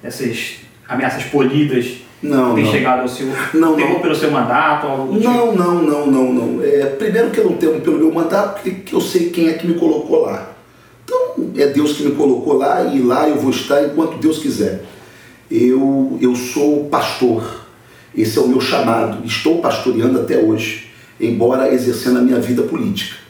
dessas 0.01 0.58
ameaças 0.88 1.24
polidas 1.25 2.01
não, 2.22 2.53
tem 2.53 2.63
não. 2.63 2.72
chegado 2.72 3.01
ao 3.01 3.08
senhor? 3.08 3.36
Não, 3.53 3.75
Temor 3.75 3.94
não. 3.94 4.00
pelo 4.00 4.15
seu 4.15 4.30
mandato? 4.30 4.86
Algo 4.86 5.13
não, 5.13 5.20
tipo? 5.20 5.58
não, 5.58 5.82
não, 5.82 6.08
não, 6.08 6.34
não. 6.34 6.63
É, 6.63 6.86
primeiro 6.86 7.32
que 7.32 7.39
eu 7.39 7.50
não 7.50 7.58
temo 7.58 7.82
pelo 7.82 7.98
meu 7.98 8.13
mandato, 8.13 8.62
porque 8.62 8.94
eu 8.96 9.01
sei 9.01 9.30
quem 9.30 9.50
é 9.50 9.53
que 9.53 9.65
me 9.65 9.74
colocou 9.74 10.22
lá. 10.22 10.53
Então, 11.03 11.51
é 11.58 11.68
Deus 11.68 11.94
que 11.94 12.03
me 12.03 12.12
colocou 12.12 12.53
lá 12.58 12.84
e 12.84 13.01
lá 13.01 13.27
eu 13.27 13.38
vou 13.38 13.50
estar 13.50 13.84
enquanto 13.84 14.20
Deus 14.20 14.38
quiser. 14.38 14.84
Eu, 15.50 16.18
eu 16.22 16.36
sou 16.36 16.86
pastor, 16.86 17.65
esse 18.15 18.38
é 18.38 18.41
o 18.41 18.48
meu 18.48 18.62
chamado. 18.62 19.25
Estou 19.25 19.60
pastoreando 19.60 20.22
até 20.22 20.38
hoje, 20.38 20.91
embora 21.20 21.74
exercendo 21.74 22.20
a 22.20 22.22
minha 22.22 22.39
vida 22.39 22.62
política. 22.63 23.20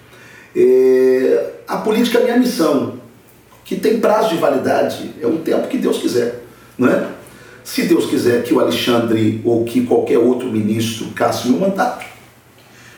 É, 0.55 1.51
a 1.67 1.77
política 1.77 2.19
é 2.19 2.23
minha 2.23 2.37
missão, 2.37 2.99
que 3.63 3.75
tem 3.75 3.99
prazo 3.99 4.29
de 4.29 4.37
validade, 4.37 5.11
é 5.21 5.27
um 5.27 5.37
tempo 5.37 5.67
que 5.67 5.77
Deus 5.77 5.97
quiser, 5.97 6.43
não 6.77 6.89
é? 6.89 7.07
Se 7.63 7.83
Deus 7.83 8.05
quiser 8.07 8.43
que 8.43 8.53
o 8.53 8.59
Alexandre 8.59 9.41
ou 9.45 9.63
que 9.63 9.85
qualquer 9.85 10.17
outro 10.17 10.51
ministro 10.51 11.07
casse 11.15 11.47
meu 11.47 11.59
mandato, 11.59 12.05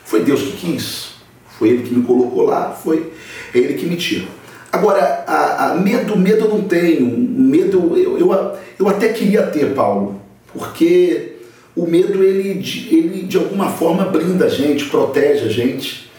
foi 0.04 0.24
Deus 0.24 0.42
que 0.42 0.52
quis. 0.52 1.14
Foi 1.58 1.68
Ele 1.68 1.82
que 1.82 1.94
me 1.94 2.04
colocou 2.04 2.46
lá, 2.46 2.70
foi 2.70 3.12
Ele 3.54 3.74
que 3.74 3.86
me 3.86 3.96
tira. 3.96 4.26
Agora, 4.72 5.24
a, 5.26 5.70
a 5.70 5.74
medo, 5.76 6.18
medo 6.18 6.46
eu 6.46 6.48
não 6.48 6.62
tenho. 6.62 7.06
Medo 7.16 7.96
eu, 7.96 8.18
eu, 8.18 8.56
eu 8.78 8.88
até 8.88 9.12
queria 9.12 9.42
ter, 9.46 9.72
Paulo, 9.74 10.20
porque 10.52 11.36
o 11.76 11.86
medo 11.86 12.22
ele, 12.24 12.60
ele 12.90 13.22
de 13.22 13.36
alguma 13.36 13.70
forma 13.70 14.04
blinda 14.06 14.46
a 14.46 14.48
gente, 14.48 14.86
protege 14.86 15.44
a 15.44 15.48
gente, 15.48 16.10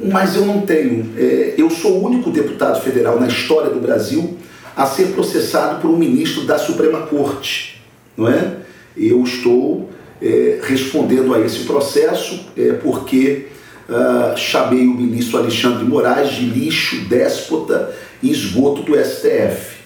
mas 0.00 0.36
eu 0.36 0.44
não 0.46 0.62
tenho. 0.62 1.12
É, 1.16 1.54
eu 1.56 1.70
sou 1.70 1.92
o 1.92 2.06
único 2.06 2.30
deputado 2.30 2.80
federal 2.80 3.18
na 3.18 3.26
história 3.26 3.70
do 3.70 3.80
Brasil 3.80 4.36
a 4.76 4.86
ser 4.86 5.08
processado 5.08 5.80
por 5.80 5.90
um 5.90 5.96
ministro 5.96 6.44
da 6.44 6.56
Suprema 6.58 7.06
Corte 7.06 7.78
não 8.18 8.28
é? 8.28 8.56
Eu 8.96 9.22
estou 9.22 9.88
é, 10.20 10.58
respondendo 10.64 11.32
a 11.32 11.40
esse 11.40 11.60
processo 11.60 12.46
é, 12.56 12.72
porque 12.72 13.46
uh, 13.88 14.36
chamei 14.36 14.88
o 14.88 14.94
ministro 14.94 15.38
Alexandre 15.38 15.84
de 15.84 15.88
Moraes 15.88 16.32
de 16.32 16.44
lixo, 16.44 17.02
déspota 17.08 17.94
e 18.20 18.28
esgoto 18.28 18.82
do 18.82 18.92
STF. 18.96 19.78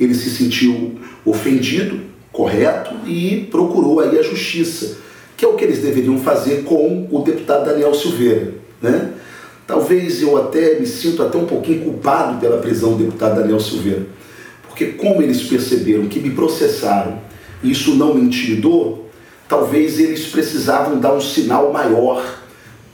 Ele 0.00 0.14
se 0.14 0.30
sentiu 0.30 0.98
ofendido, 1.22 2.00
correto, 2.32 2.94
e 3.06 3.46
procurou 3.50 4.00
aí 4.00 4.18
a 4.18 4.22
justiça, 4.22 4.96
que 5.36 5.44
é 5.44 5.48
o 5.48 5.54
que 5.54 5.64
eles 5.64 5.82
deveriam 5.82 6.18
fazer 6.18 6.64
com 6.64 7.06
o 7.10 7.20
deputado 7.20 7.66
Daniel 7.66 7.92
Silveira. 7.92 8.54
Né? 8.80 9.10
Talvez 9.70 10.20
eu 10.20 10.36
até 10.36 10.80
me 10.80 10.86
sinto 10.86 11.22
até 11.22 11.38
um 11.38 11.46
pouquinho 11.46 11.84
culpado 11.84 12.40
pela 12.40 12.58
prisão 12.58 12.96
do 12.96 13.04
deputado 13.04 13.36
Daniel 13.36 13.60
Silveira, 13.60 14.04
porque 14.66 14.86
como 14.86 15.22
eles 15.22 15.44
perceberam 15.44 16.08
que 16.08 16.18
me 16.18 16.30
processaram 16.30 17.18
isso 17.62 17.94
não 17.94 18.14
me 18.14 18.22
intimidou, 18.22 19.08
talvez 19.48 20.00
eles 20.00 20.26
precisavam 20.26 20.98
dar 20.98 21.14
um 21.14 21.20
sinal 21.20 21.72
maior 21.72 22.40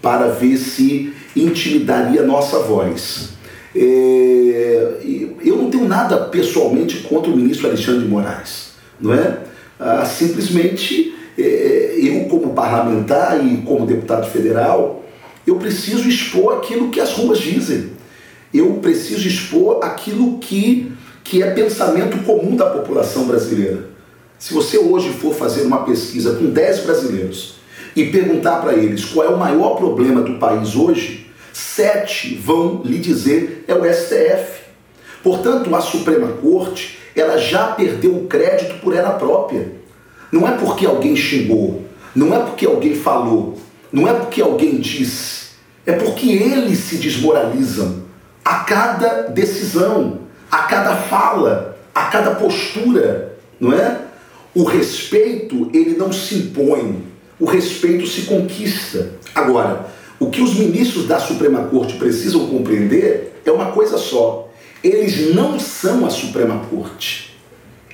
para 0.03 0.27
ver 0.27 0.59
se 0.59 1.15
intimidaria 1.35 2.23
nossa 2.23 2.59
voz. 2.59 3.31
É, 3.75 4.97
eu 5.43 5.57
não 5.57 5.71
tenho 5.71 5.89
nada 5.89 6.17
pessoalmente 6.17 6.99
contra 7.05 7.31
o 7.31 7.37
ministro 7.37 7.69
Alexandre 7.69 8.05
de 8.05 8.09
Moraes, 8.09 8.73
não 9.01 9.15
é? 9.15 9.39
Ah, 9.81 10.05
simplesmente, 10.05 11.15
é, 11.39 11.95
eu, 11.97 12.25
como 12.29 12.53
parlamentar 12.53 13.43
e 13.47 13.59
como 13.59 13.87
deputado 13.87 14.29
federal, 14.31 15.06
eu 15.47 15.57
preciso 15.57 16.09
expor 16.09 16.57
aquilo 16.57 16.91
que 16.91 17.01
as 17.01 17.13
ruas 17.13 17.39
dizem. 17.39 17.93
Eu 18.53 18.75
preciso 18.75 19.29
expor 19.29 19.85
aquilo 19.85 20.39
que, 20.39 20.93
que 21.23 21.43
é 21.43 21.51
pensamento 21.51 22.19
comum 22.25 22.57
da 22.57 22.67
população 22.67 23.27
brasileira. 23.27 23.91
Se 24.39 24.53
você 24.53 24.77
hoje 24.79 25.11
for 25.11 25.35
fazer 25.35 25.63
uma 25.63 25.85
pesquisa 25.85 26.35
com 26.35 26.47
10 26.47 26.81
brasileiros 26.81 27.57
e 27.95 28.07
perguntar 28.07 28.61
para 28.61 28.75
eles 28.75 29.05
qual 29.05 29.27
é 29.27 29.31
o 29.31 29.39
maior 29.39 29.77
problema 29.77 30.21
do 30.21 30.39
país 30.39 30.75
hoje, 30.75 31.27
sete 31.53 32.35
vão 32.35 32.83
lhe 32.85 32.99
dizer 32.99 33.65
é 33.67 33.75
o 33.75 33.85
STF. 33.85 34.65
Portanto, 35.23 35.75
a 35.75 35.81
Suprema 35.81 36.29
Corte 36.29 36.99
ela 37.17 37.39
já 37.39 37.69
perdeu 37.69 38.15
o 38.15 38.27
crédito 38.27 38.79
por 38.81 38.95
ela 38.95 39.13
própria. 39.13 39.73
Não 40.31 40.47
é 40.47 40.53
porque 40.53 40.85
alguém 40.85 41.17
xingou, 41.17 41.83
não 42.15 42.35
é 42.35 42.39
porque 42.41 42.67
alguém 42.67 42.95
falou, 42.95 43.59
não 43.91 44.07
é 44.07 44.13
porque 44.13 44.43
alguém 44.43 44.77
disse, 44.77 45.36
é 45.87 45.93
porque 45.93 46.29
eles 46.29 46.79
se 46.81 46.97
desmoralizam 46.97 48.03
a 48.45 48.57
cada 48.61 49.23
decisão, 49.23 50.21
a 50.51 50.59
cada 50.65 50.97
fala, 50.97 51.79
a 51.95 52.07
cada 52.07 52.35
postura, 52.35 53.37
não 53.59 53.73
é? 53.73 54.01
O 54.55 54.65
respeito, 54.65 55.71
ele 55.73 55.97
não 55.97 56.13
se 56.13 56.35
impõe, 56.35 57.05
o 57.39 57.45
respeito 57.45 58.07
se 58.07 58.23
conquista. 58.23 59.13
Agora, 59.35 59.87
o 60.19 60.31
que 60.31 60.41
os 60.41 60.55
ministros 60.55 61.07
da 61.07 61.21
Suprema 61.21 61.65
Corte 61.65 61.95
precisam 61.95 62.47
compreender 62.49 63.41
é 63.45 63.51
uma 63.51 63.73
coisa 63.73 63.99
só: 63.99 64.51
eles 64.83 65.35
não 65.35 65.59
são 65.59 66.07
a 66.07 66.11
Suprema 66.11 66.65
Corte. 66.71 67.37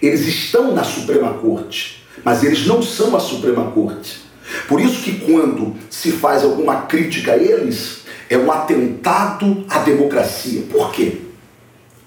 Eles 0.00 0.26
estão 0.26 0.74
na 0.74 0.82
Suprema 0.82 1.34
Corte, 1.34 2.04
mas 2.24 2.42
eles 2.42 2.66
não 2.66 2.82
são 2.82 3.14
a 3.16 3.20
Suprema 3.20 3.70
Corte. 3.70 4.20
Por 4.68 4.80
isso 4.80 5.02
que 5.02 5.20
quando 5.20 5.74
se 5.90 6.12
faz 6.12 6.42
alguma 6.42 6.82
crítica 6.82 7.32
a 7.32 7.36
eles, 7.36 8.02
é 8.28 8.36
um 8.36 8.50
atentado 8.50 9.64
à 9.68 9.80
democracia. 9.80 10.62
Por 10.70 10.90
quê? 10.92 11.18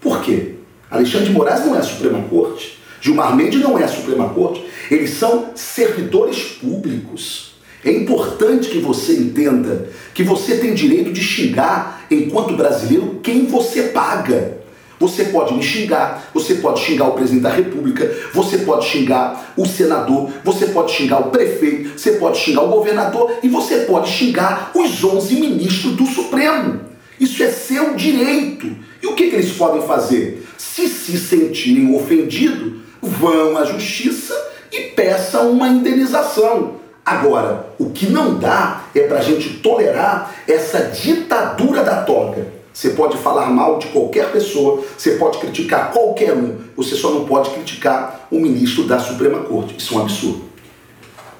Por 0.02 0.22
quê? 0.22 0.54
Alexandre 0.90 1.28
de 1.28 1.34
Moraes 1.34 1.66
não 1.66 1.76
é 1.76 1.80
a 1.80 1.84
Suprema 1.84 2.22
Corte, 2.30 2.80
Gilmar 3.02 3.36
Mendes 3.36 3.62
não 3.62 3.78
é 3.78 3.84
a 3.84 3.88
Suprema 3.88 4.30
Corte, 4.30 4.66
eles 4.90 5.12
são 5.12 5.52
servidores 5.56 6.42
públicos. 6.44 7.56
É 7.84 7.92
importante 7.92 8.70
que 8.70 8.80
você 8.80 9.14
entenda 9.14 9.90
que 10.14 10.24
você 10.24 10.58
tem 10.58 10.74
direito 10.74 11.14
de 11.14 11.22
xingar, 11.22 12.06
enquanto 12.10 12.56
brasileiro, 12.56 13.20
quem 13.22 13.46
você 13.46 13.84
paga. 13.84 14.65
Você 15.00 15.26
pode 15.26 15.54
me 15.54 15.62
xingar, 15.62 16.30
você 16.34 16.56
pode 16.56 16.80
xingar 16.80 17.08
o 17.08 17.12
presidente 17.12 17.44
da 17.44 17.50
República, 17.50 18.10
você 18.34 18.60
pode 18.60 18.86
xingar 18.86 19.54
o 19.58 19.66
senador, 19.66 20.30
você 20.44 20.68
pode 20.68 20.92
xingar 20.92 21.20
o 21.20 21.32
prefeito, 21.32 22.00
você 22.00 22.14
pode 22.14 22.38
xingar 22.38 22.64
o 22.64 22.70
governador 22.70 23.40
e 23.44 23.50
você 23.50 23.80
pode 23.80 24.10
xingar 24.10 24.72
os 24.74 25.04
11 25.04 25.36
ministros 25.36 25.96
do 25.96 26.06
Supremo. 26.06 26.82
Isso 27.20 27.44
é 27.44 27.50
seu 27.50 27.94
direito. 27.96 28.68
E 29.02 29.08
o 29.08 29.16
que, 29.16 29.30
que 29.30 29.36
eles 29.36 29.52
podem 29.52 29.82
fazer? 29.82 30.46
Se 30.58 30.88
se 30.88 31.18
sentirem 31.18 31.96
ofendidos, 31.96 32.74
vão 33.02 33.58
à 33.58 33.66
justiça 33.66 34.34
e 34.72 34.82
peçam 34.96 35.52
uma 35.52 35.68
indenização. 35.68 36.76
Agora, 37.06 37.68
o 37.78 37.92
que 37.92 38.08
não 38.08 38.40
dá 38.40 38.86
é 38.96 39.02
para 39.02 39.20
a 39.20 39.22
gente 39.22 39.58
tolerar 39.60 40.34
essa 40.48 40.90
ditadura 40.90 41.84
da 41.84 42.02
toga. 42.02 42.48
Você 42.76 42.90
pode 42.90 43.18
falar 43.20 43.50
mal 43.52 43.80
de 43.80 43.88
qualquer 43.88 44.34
pessoa, 44.34 44.84
você 44.98 45.12
pode 45.12 45.38
criticar 45.38 45.94
qualquer 45.94 46.34
um, 46.34 46.58
você 46.76 46.94
só 46.94 47.10
não 47.10 47.24
pode 47.24 47.52
criticar 47.52 48.28
o 48.30 48.38
ministro 48.38 48.84
da 48.84 49.00
Suprema 49.00 49.40
Corte. 49.46 49.76
Isso 49.78 49.94
é 49.94 49.98
um 49.98 50.02
absurdo. 50.02 50.44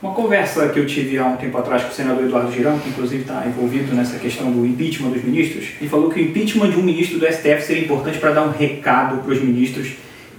Uma 0.02 0.14
conversa 0.14 0.70
que 0.70 0.80
eu 0.80 0.86
tive 0.86 1.18
há 1.18 1.26
um 1.26 1.36
tempo 1.36 1.58
atrás 1.58 1.84
com 1.84 1.90
o 1.90 1.94
senador 1.94 2.24
Eduardo 2.24 2.54
Girão, 2.54 2.80
que 2.80 2.88
inclusive 2.88 3.24
está 3.24 3.46
envolvido 3.46 3.94
nessa 3.94 4.18
questão 4.18 4.50
do 4.50 4.66
impeachment 4.66 5.10
dos 5.10 5.26
ministros, 5.26 5.66
e 5.82 5.90
falou 5.90 6.10
que 6.10 6.22
o 6.22 6.24
impeachment 6.24 6.70
de 6.70 6.78
um 6.78 6.84
ministro 6.84 7.20
do 7.20 7.26
STF 7.26 7.66
seria 7.66 7.84
importante 7.84 8.18
para 8.18 8.32
dar 8.32 8.44
um 8.44 8.52
recado 8.52 9.22
para 9.22 9.34
os 9.34 9.42
ministros 9.42 9.90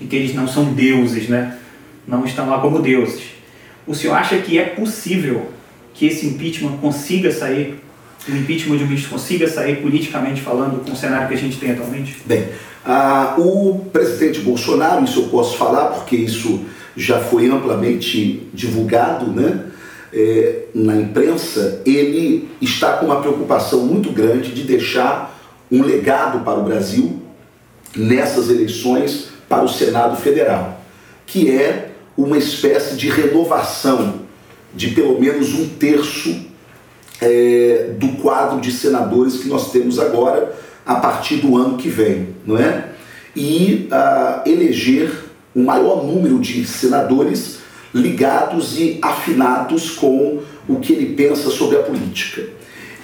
de 0.01 0.07
que 0.07 0.17
eles 0.17 0.35
não 0.35 0.49
são 0.49 0.73
deuses, 0.73 1.29
né? 1.29 1.59
Não 2.09 2.25
estão 2.25 2.49
lá 2.49 2.59
como 2.59 2.81
deuses. 2.81 3.23
O 3.87 3.95
senhor 3.95 4.15
acha 4.15 4.39
que 4.39 4.59
é 4.59 4.65
possível 4.65 5.49
que 5.93 6.07
esse 6.07 6.27
impeachment 6.27 6.79
consiga 6.79 7.31
sair, 7.31 7.85
o 8.29 8.37
impeachment 8.37 8.77
de 8.79 8.85
um 8.85 8.87
ministro 8.87 9.11
consiga 9.11 9.49
sair 9.49 9.77
politicamente 9.77 10.41
falando 10.41 10.85
com 10.85 10.93
o 10.93 10.97
cenário 10.97 11.29
que 11.29 11.35
a 11.35 11.39
gente 11.39 11.59
tem 11.59 11.73
atualmente? 11.73 12.17
Bem, 12.25 12.49
ah, 12.85 13.35
o 13.39 13.87
presidente 13.93 14.41
Bolsonaro, 14.41 15.05
isso 15.05 15.21
eu 15.21 15.29
posso 15.29 15.57
falar 15.57 15.87
porque 15.87 16.17
isso 16.17 16.65
já 16.97 17.21
foi 17.21 17.49
amplamente 17.49 18.49
divulgado, 18.55 19.31
né? 19.31 19.67
É, 20.13 20.63
na 20.75 20.97
imprensa, 20.97 21.83
ele 21.85 22.49
está 22.61 22.95
com 22.95 23.07
uma 23.07 23.21
preocupação 23.21 23.81
muito 23.81 24.11
grande 24.11 24.53
de 24.53 24.63
deixar 24.63 25.37
um 25.71 25.83
legado 25.83 26.45
para 26.45 26.59
o 26.59 26.63
Brasil 26.63 27.21
nessas 27.95 28.49
eleições 28.49 29.29
para 29.49 29.65
o 29.65 29.69
Senado 29.69 30.17
Federal, 30.17 30.81
que 31.27 31.51
é 31.51 31.91
uma 32.17 32.39
espécie 32.39 32.97
de 32.97 33.09
renovação 33.09 34.21
de 34.75 34.89
pelo 34.89 35.21
menos 35.21 35.55
um 35.55 35.69
terço 35.69 36.47
é, 37.21 37.91
do 37.99 38.09
quadro 38.21 38.61
de 38.61 38.71
senadores 38.71 39.39
que 39.39 39.49
nós 39.49 39.71
temos 39.71 39.99
agora 39.99 40.55
a 40.85 40.97
partir 40.97 41.37
do 41.37 41.57
ano 41.57 41.77
que 41.77 41.89
vem, 41.89 42.29
não 42.47 42.59
é? 42.59 42.91
E 43.35 43.89
a, 43.91 44.43
eleger 44.47 45.11
um 45.55 45.65
maior 45.65 46.05
número 46.05 46.39
de 46.39 46.65
senadores 46.67 47.59
ligados 47.95 48.79
e 48.79 48.99
afinados 49.01 49.91
com 49.91 50.41
o 50.69 50.77
que 50.81 50.93
ele 50.93 51.15
pensa 51.15 51.51
sobre 51.51 51.77
a 51.77 51.83
política. 51.83 52.43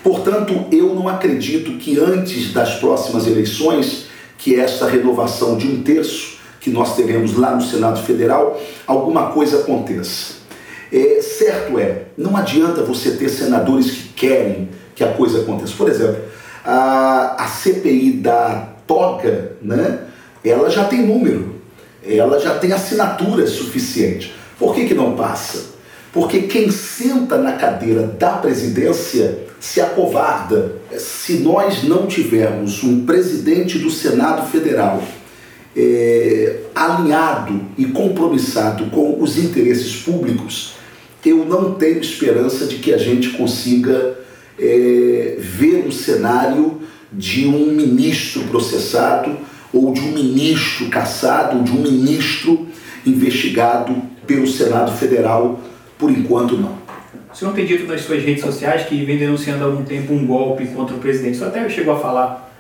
Portanto, 0.03 0.67
eu 0.71 0.95
não 0.95 1.09
acredito 1.09 1.79
que 1.79 1.99
antes 1.99 2.53
das 2.53 2.75
próximas 2.75 3.27
eleições, 3.27 4.07
que 4.37 4.59
essa 4.59 4.89
renovação 4.89 5.57
de 5.57 5.67
um 5.69 5.83
terço 5.83 6.39
que 6.61 6.71
nós 6.71 6.95
teremos 6.95 7.37
lá 7.37 7.55
no 7.55 7.63
Senado 7.63 8.03
Federal, 8.03 8.61
alguma 8.87 9.31
coisa 9.31 9.61
aconteça. 9.61 10.42
É, 10.93 11.23
certo 11.23 11.79
é, 11.79 12.03
não 12.19 12.37
adianta 12.37 12.83
você 12.83 13.13
ter 13.13 13.31
senadores 13.31 13.91
que 13.91 14.09
querem 14.09 14.69
que 14.95 15.03
a 15.03 15.13
coisa 15.13 15.41
aconteça. 15.41 15.73
Por 15.77 15.89
exemplo, 15.89 16.23
a, 16.65 17.43
a 17.43 17.47
CPI 17.47 18.13
da 18.13 18.69
toga, 18.87 19.53
né, 19.63 20.01
ela 20.45 20.69
já 20.69 20.85
tem 20.85 21.07
número, 21.07 21.55
ela 22.07 22.39
já 22.39 22.59
tem 22.59 22.73
assinatura 22.73 23.47
suficiente. 23.47 24.35
Por 24.59 24.75
que, 24.75 24.87
que 24.87 24.95
não 24.95 25.17
passa? 25.17 25.73
Porque 26.13 26.43
quem 26.43 26.71
senta 26.71 27.39
na 27.39 27.53
cadeira 27.53 28.03
da 28.03 28.33
presidência 28.33 29.47
se 29.59 29.81
acovarda. 29.81 30.73
Se 30.99 31.39
nós 31.39 31.85
não 31.85 32.07
tivermos 32.07 32.83
um 32.85 33.07
presidente 33.07 33.79
do 33.79 33.91
Senado 33.91 34.51
Federal 34.51 35.03
é, 35.75 36.59
alinhado 36.75 37.63
e 37.79 37.87
compromissado 37.87 38.87
com 38.91 39.23
os 39.23 39.39
interesses 39.39 39.97
públicos, 39.97 40.75
eu 41.31 41.45
não 41.45 41.75
tenho 41.75 42.01
esperança 42.01 42.67
de 42.67 42.77
que 42.77 42.93
a 42.93 42.99
gente 42.99 43.31
consiga 43.31 44.19
é, 44.59 45.37
ver 45.39 45.85
um 45.87 45.91
cenário 45.91 46.81
de 47.13 47.47
um 47.47 47.67
ministro 47.73 48.43
processado, 48.45 49.37
ou 49.73 49.93
de 49.93 50.01
um 50.01 50.13
ministro 50.13 50.89
caçado, 50.89 51.59
ou 51.59 51.65
de 51.65 51.73
um 51.73 51.83
ministro 51.83 52.67
investigado 53.07 53.95
pelo 54.27 54.47
Senado 54.47 54.93
Federal, 54.93 55.61
por 55.99 56.11
enquanto 56.11 56.57
não. 56.57 56.81
O 57.33 57.37
senhor 57.37 57.55
tem 57.55 57.65
dito 57.65 57.87
nas 57.87 58.03
suas 58.03 58.23
redes 58.23 58.43
sociais 58.43 58.87
que 58.87 59.05
vem 59.05 59.17
denunciando 59.17 59.65
há 59.65 59.67
algum 59.67 59.85
tempo 59.85 60.13
um 60.13 60.27
golpe 60.27 60.67
contra 60.67 60.95
o 60.95 60.99
presidente. 60.99 61.35
O 61.35 61.39
senhor 61.39 61.49
até 61.49 61.69
chegou 61.69 61.95
a 61.95 61.99
falar 61.99 62.53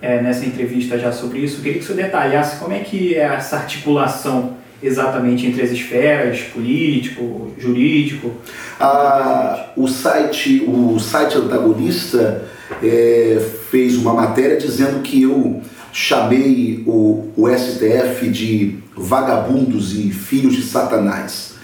é, 0.00 0.22
nessa 0.22 0.46
entrevista 0.46 0.98
já 0.98 1.10
sobre 1.10 1.40
isso. 1.40 1.58
Eu 1.58 1.62
queria 1.62 1.78
que 1.80 1.84
você 1.84 1.94
detalhasse 1.94 2.58
como 2.58 2.72
é 2.72 2.78
que 2.78 3.14
é 3.14 3.24
essa 3.24 3.56
articulação 3.56 4.56
exatamente 4.82 5.46
entre 5.46 5.62
as 5.62 5.70
esferas, 5.70 6.40
político, 6.40 7.52
jurídico. 7.58 8.32
Ah, 8.78 9.70
o 9.76 9.86
site, 9.86 10.64
o 10.66 10.98
site 10.98 11.36
antagonista 11.36 12.44
é, 12.82 13.40
fez 13.70 13.96
uma 13.96 14.14
matéria 14.14 14.56
dizendo 14.56 15.00
que 15.02 15.22
eu 15.22 15.60
chamei 15.92 16.82
o, 16.86 17.28
o 17.36 17.48
STF 17.48 18.28
de 18.28 18.78
vagabundos 18.96 19.98
e 19.98 20.10
filhos 20.10 20.56
de 20.56 20.62
Satanás. 20.62 21.54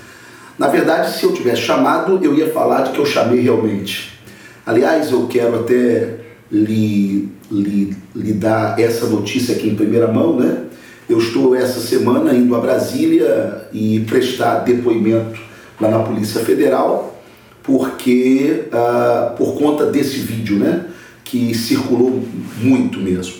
Na 0.58 0.68
verdade, 0.68 1.16
se 1.16 1.24
eu 1.24 1.32
tivesse 1.32 1.62
chamado, 1.62 2.18
eu 2.22 2.34
ia 2.34 2.50
falar 2.50 2.82
de 2.82 2.92
que 2.92 2.98
eu 2.98 3.06
chamei 3.06 3.40
realmente. 3.40 4.18
Aliás, 4.64 5.12
eu 5.12 5.26
quero 5.26 5.60
até 5.60 6.14
lhe, 6.50 7.28
lhe, 7.50 7.96
lhe 8.14 8.32
dar 8.32 8.78
essa 8.78 9.06
notícia 9.06 9.54
aqui 9.54 9.68
em 9.68 9.74
primeira 9.74 10.08
mão, 10.08 10.36
né? 10.36 10.65
Eu 11.08 11.18
estou 11.18 11.54
essa 11.54 11.80
semana 11.80 12.34
indo 12.34 12.54
a 12.54 12.60
Brasília 12.60 13.68
e 13.72 14.00
prestar 14.00 14.60
depoimento 14.60 15.40
lá 15.80 15.88
na 15.88 16.00
Polícia 16.00 16.40
Federal, 16.40 17.20
porque 17.62 18.64
ah, 18.72 19.34
por 19.36 19.56
conta 19.56 19.86
desse 19.86 20.18
vídeo, 20.18 20.58
né? 20.58 20.86
Que 21.24 21.54
circulou 21.54 22.22
muito 22.60 22.98
mesmo. 22.98 23.34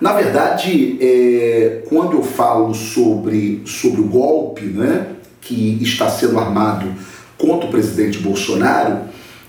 Na 0.00 0.12
verdade, 0.12 0.96
é, 1.00 1.82
quando 1.88 2.12
eu 2.12 2.22
falo 2.22 2.72
sobre, 2.74 3.62
sobre 3.66 4.00
o 4.00 4.04
golpe, 4.04 4.64
né? 4.64 5.08
que 5.48 5.78
está 5.82 6.10
sendo 6.10 6.38
armado 6.38 6.92
contra 7.38 7.66
o 7.66 7.70
presidente 7.70 8.18
Bolsonaro 8.18 9.00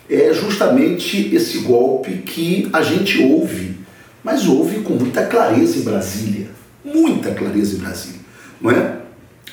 é 0.09 0.33
justamente 0.33 1.35
esse 1.35 1.59
golpe 1.59 2.19
que 2.25 2.69
a 2.71 2.81
gente 2.81 3.21
ouve, 3.21 3.75
mas 4.23 4.47
ouve 4.47 4.79
com 4.79 4.93
muita 4.93 5.25
clareza 5.25 5.77
em 5.77 5.81
Brasília, 5.81 6.47
muita 6.83 7.31
clareza 7.31 7.75
em 7.75 7.79
Brasília, 7.79 8.19
não 8.61 8.71
é? 8.71 8.99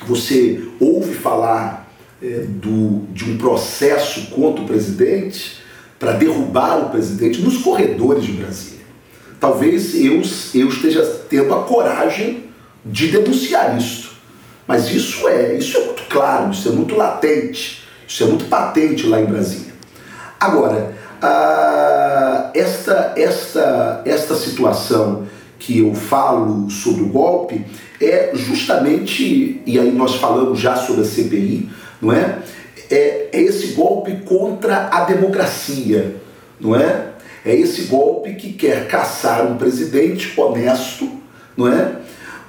Você 0.05 0.63
ouve 0.79 1.13
falar 1.15 1.91
é, 2.21 2.45
do, 2.47 3.07
de 3.11 3.29
um 3.29 3.37
processo 3.37 4.27
contra 4.27 4.63
o 4.63 4.65
presidente 4.65 5.61
para 5.99 6.13
derrubar 6.13 6.77
o 6.85 6.89
presidente 6.89 7.41
nos 7.41 7.57
corredores 7.57 8.23
de 8.23 8.33
Brasília. 8.33 8.85
Talvez 9.39 9.95
eu, 9.95 10.21
eu 10.53 10.67
esteja 10.69 11.03
tendo 11.29 11.53
a 11.53 11.63
coragem 11.63 12.45
de 12.85 13.07
denunciar 13.07 13.77
isso. 13.77 14.17
Mas 14.67 14.89
isso 14.89 15.27
é, 15.27 15.55
isso 15.55 15.77
é 15.77 15.85
muito 15.85 16.03
claro, 16.09 16.51
isso 16.51 16.67
é 16.67 16.71
muito 16.71 16.95
latente, 16.95 17.83
isso 18.07 18.23
é 18.23 18.27
muito 18.27 18.45
patente 18.45 19.07
lá 19.07 19.21
em 19.21 19.25
Brasília. 19.25 19.73
Agora, 20.39 20.93
ah, 21.21 22.51
esta, 22.53 23.13
esta, 23.15 24.01
esta 24.05 24.35
situação 24.35 25.25
que 25.59 25.79
eu 25.79 25.93
falo 25.93 26.69
sobre 26.69 27.03
o 27.03 27.07
golpe 27.07 27.65
é 28.01 28.31
justamente, 28.33 29.61
e 29.65 29.79
aí 29.79 29.91
nós 29.91 30.15
falamos 30.15 30.59
já 30.59 30.75
sobre 30.75 31.01
a 31.01 31.05
CPI, 31.05 31.69
não 32.01 32.13
é? 32.13 32.39
É, 32.89 33.29
é 33.33 33.41
esse 33.41 33.73
golpe 33.73 34.17
contra 34.25 34.89
a 34.91 35.03
democracia, 35.03 36.15
não 36.59 36.75
é? 36.75 37.09
É 37.45 37.55
esse 37.55 37.83
golpe 37.83 38.33
que 38.33 38.53
quer 38.53 38.87
caçar 38.87 39.45
um 39.45 39.57
presidente 39.57 40.33
honesto, 40.39 41.09
não 41.55 41.67
é? 41.67 41.95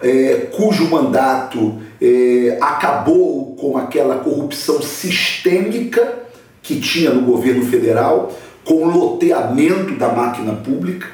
é 0.03 0.49
cujo 0.53 0.89
mandato 0.89 1.79
é, 2.01 2.59
acabou 2.61 3.55
com 3.57 3.77
aquela 3.77 4.19
corrupção 4.19 4.81
sistêmica 4.83 6.19
que 6.63 6.81
tinha 6.81 7.11
no 7.11 7.23
governo 7.23 7.65
federal, 7.65 8.33
com 8.65 8.85
o 8.85 8.91
loteamento 8.91 9.95
da 9.95 10.09
máquina 10.11 10.53
pública, 10.53 11.07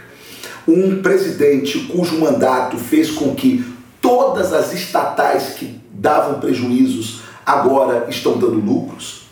um 0.67 1.03
presidente 1.03 1.81
cujo 1.81 2.19
mandato 2.19 2.77
fez 2.79 3.11
com 3.11 3.35
que 3.35 3.65
todas 4.01 4.53
as 4.53 4.73
estatais 4.73 5.55
que 5.55 5.81
davam 5.93 6.41
prejuízos 6.41 7.21
agora 7.45 8.07
estão 8.09 8.39
dando 8.39 8.61
lucros. 8.61 9.25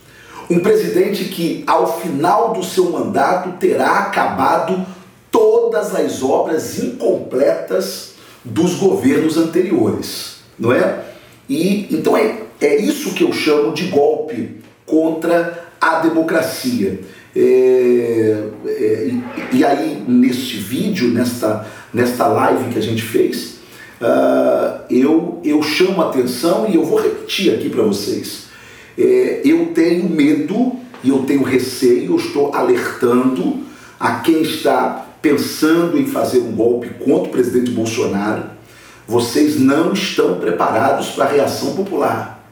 Um 0.51 0.61
presidente 0.61 1.25
que, 1.25 1.64
ao 1.66 2.01
final 2.01 2.53
do 2.53 2.62
seu 2.62 2.90
mandato, 2.90 3.59
terá 3.59 4.01
acabado 4.01 4.85
todas 5.31 5.95
as 5.95 6.23
obras 6.23 6.79
incompletas 6.79 8.14
dos 8.45 8.75
governos 8.75 9.38
anteriores, 9.38 10.37
não 10.59 10.73
é? 10.73 11.05
E 11.49 11.87
então 11.90 12.16
é, 12.16 12.42
é 12.61 12.77
isso 12.77 13.14
que 13.14 13.25
eu 13.25 13.33
chamo 13.33 13.73
de 13.73 13.88
golpe 13.88 14.61
contra 14.85 15.68
a 15.81 16.01
democracia. 16.01 17.01
É, 17.35 18.45
é, 18.66 19.11
e 19.53 19.64
aí, 19.64 20.05
neste 20.07 20.57
vídeo, 20.59 21.09
nesta, 21.09 21.66
nesta 21.92 22.27
live 22.27 22.73
que 22.73 22.79
a 22.79 22.83
gente 22.83 23.03
fez, 23.03 23.59
uh, 24.01 24.83
eu, 24.90 25.40
eu 25.42 25.62
chamo 25.62 26.03
a 26.03 26.11
atenção 26.11 26.68
e 26.68 26.75
eu 26.75 26.85
vou 26.85 27.01
repetir 27.01 27.55
aqui 27.55 27.71
para 27.71 27.83
vocês. 27.83 28.47
É, 28.99 29.40
eu 29.45 29.73
tenho 29.75 30.09
medo 30.09 30.77
e 31.03 31.09
eu 31.09 31.21
tenho 31.21 31.42
receio, 31.42 32.12
eu 32.12 32.16
estou 32.16 32.55
alertando 32.55 33.61
a 33.99 34.16
quem 34.16 34.42
está 34.42 35.07
pensando 35.23 35.99
em 35.99 36.07
fazer 36.07 36.40
um 36.40 36.53
golpe 36.53 36.90
contra 36.90 37.29
o 37.29 37.33
presidente 37.33 37.71
Bolsonaro. 37.71 38.45
Vocês 39.07 39.59
não 39.59 39.92
estão 39.92 40.38
preparados 40.38 41.11
para 41.11 41.25
a 41.25 41.29
reação 41.29 41.75
popular. 41.75 42.45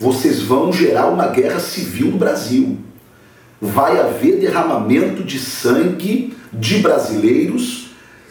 Vocês 0.00 0.40
vão 0.40 0.72
gerar 0.72 1.06
uma 1.08 1.28
guerra 1.28 1.60
civil 1.60 2.08
no 2.08 2.18
Brasil 2.18 2.78
vai 3.60 3.98
haver 3.98 4.38
derramamento 4.38 5.22
de 5.24 5.38
sangue 5.38 6.36
de 6.52 6.78
brasileiros 6.78 7.90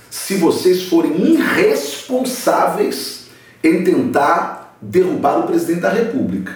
se 0.10 0.36
vocês 0.36 0.84
forem 0.84 1.34
irresponsáveis 1.34 3.28
em 3.64 3.84
tentar 3.84 4.78
derrubar 4.82 5.40
o 5.40 5.44
presidente 5.44 5.82
da 5.82 5.90
República. 5.90 6.54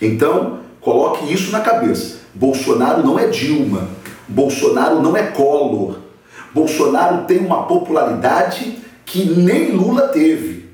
Então, 0.00 0.60
coloque 0.80 1.32
isso 1.32 1.50
na 1.50 1.60
cabeça. 1.60 2.18
Bolsonaro 2.34 3.04
não 3.04 3.18
é 3.18 3.26
Dilma, 3.26 3.88
Bolsonaro 4.28 5.00
não 5.02 5.16
é 5.16 5.24
Collor. 5.24 5.98
Bolsonaro 6.52 7.24
tem 7.24 7.38
uma 7.38 7.64
popularidade 7.64 8.78
que 9.04 9.24
nem 9.24 9.72
Lula 9.72 10.08
teve, 10.08 10.68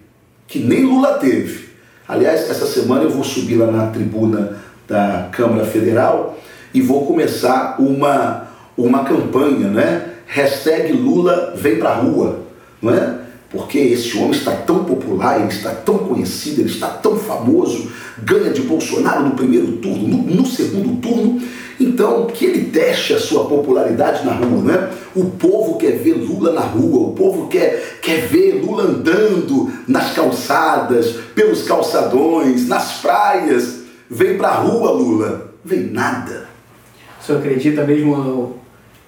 que 0.46 0.58
nem 0.58 0.84
Lula 0.84 1.14
teve. 1.14 1.70
Aliás, 2.06 2.50
essa 2.50 2.66
semana 2.66 3.04
eu 3.04 3.10
vou 3.10 3.24
subir 3.24 3.56
lá 3.56 3.70
na 3.70 3.86
tribuna 3.86 4.58
da 4.86 5.28
Câmara 5.30 5.64
Federal 5.64 6.38
e 6.72 6.80
vou 6.80 7.06
começar 7.06 7.76
uma, 7.78 8.48
uma 8.76 9.04
campanha, 9.04 9.68
né? 9.68 10.06
Hashtag 10.26 10.92
Lula 10.92 11.54
vem 11.56 11.76
pra 11.76 11.94
rua, 11.94 12.40
não 12.80 12.94
é? 12.94 13.18
Porque 13.50 13.78
esse 13.78 14.16
homem 14.16 14.30
está 14.30 14.52
tão 14.52 14.84
popular, 14.84 15.40
ele 15.40 15.48
está 15.48 15.70
tão 15.70 15.98
conhecido, 15.98 16.60
ele 16.60 16.70
está 16.70 16.86
tão 16.86 17.16
famoso, 17.16 17.90
ganha 18.18 18.52
de 18.52 18.62
Bolsonaro 18.62 19.24
no 19.24 19.32
primeiro 19.32 19.72
turno, 19.78 20.06
no, 20.06 20.22
no 20.22 20.46
segundo 20.46 21.00
turno, 21.00 21.42
então 21.80 22.26
que 22.26 22.44
ele 22.44 22.66
teste 22.66 23.14
a 23.14 23.18
sua 23.18 23.46
popularidade 23.46 24.24
na 24.24 24.34
rua, 24.34 24.62
né? 24.62 24.90
O 25.16 25.24
povo 25.24 25.78
quer 25.78 25.98
ver 25.98 26.12
Lula 26.12 26.52
na 26.52 26.60
rua, 26.60 27.08
o 27.08 27.12
povo 27.12 27.48
quer, 27.48 27.98
quer 28.00 28.28
ver 28.28 28.62
Lula 28.64 28.84
andando 28.84 29.72
nas 29.88 30.12
calçadas, 30.12 31.16
pelos 31.34 31.62
calçadões, 31.62 32.68
nas 32.68 33.00
praias. 33.00 33.80
Vem 34.08 34.36
pra 34.36 34.50
rua, 34.50 34.92
Lula. 34.92 35.54
Vem 35.64 35.90
nada. 35.90 36.49
O 37.30 37.32
senhor 37.32 37.46
acredita 37.46 37.84
mesmo 37.84 38.56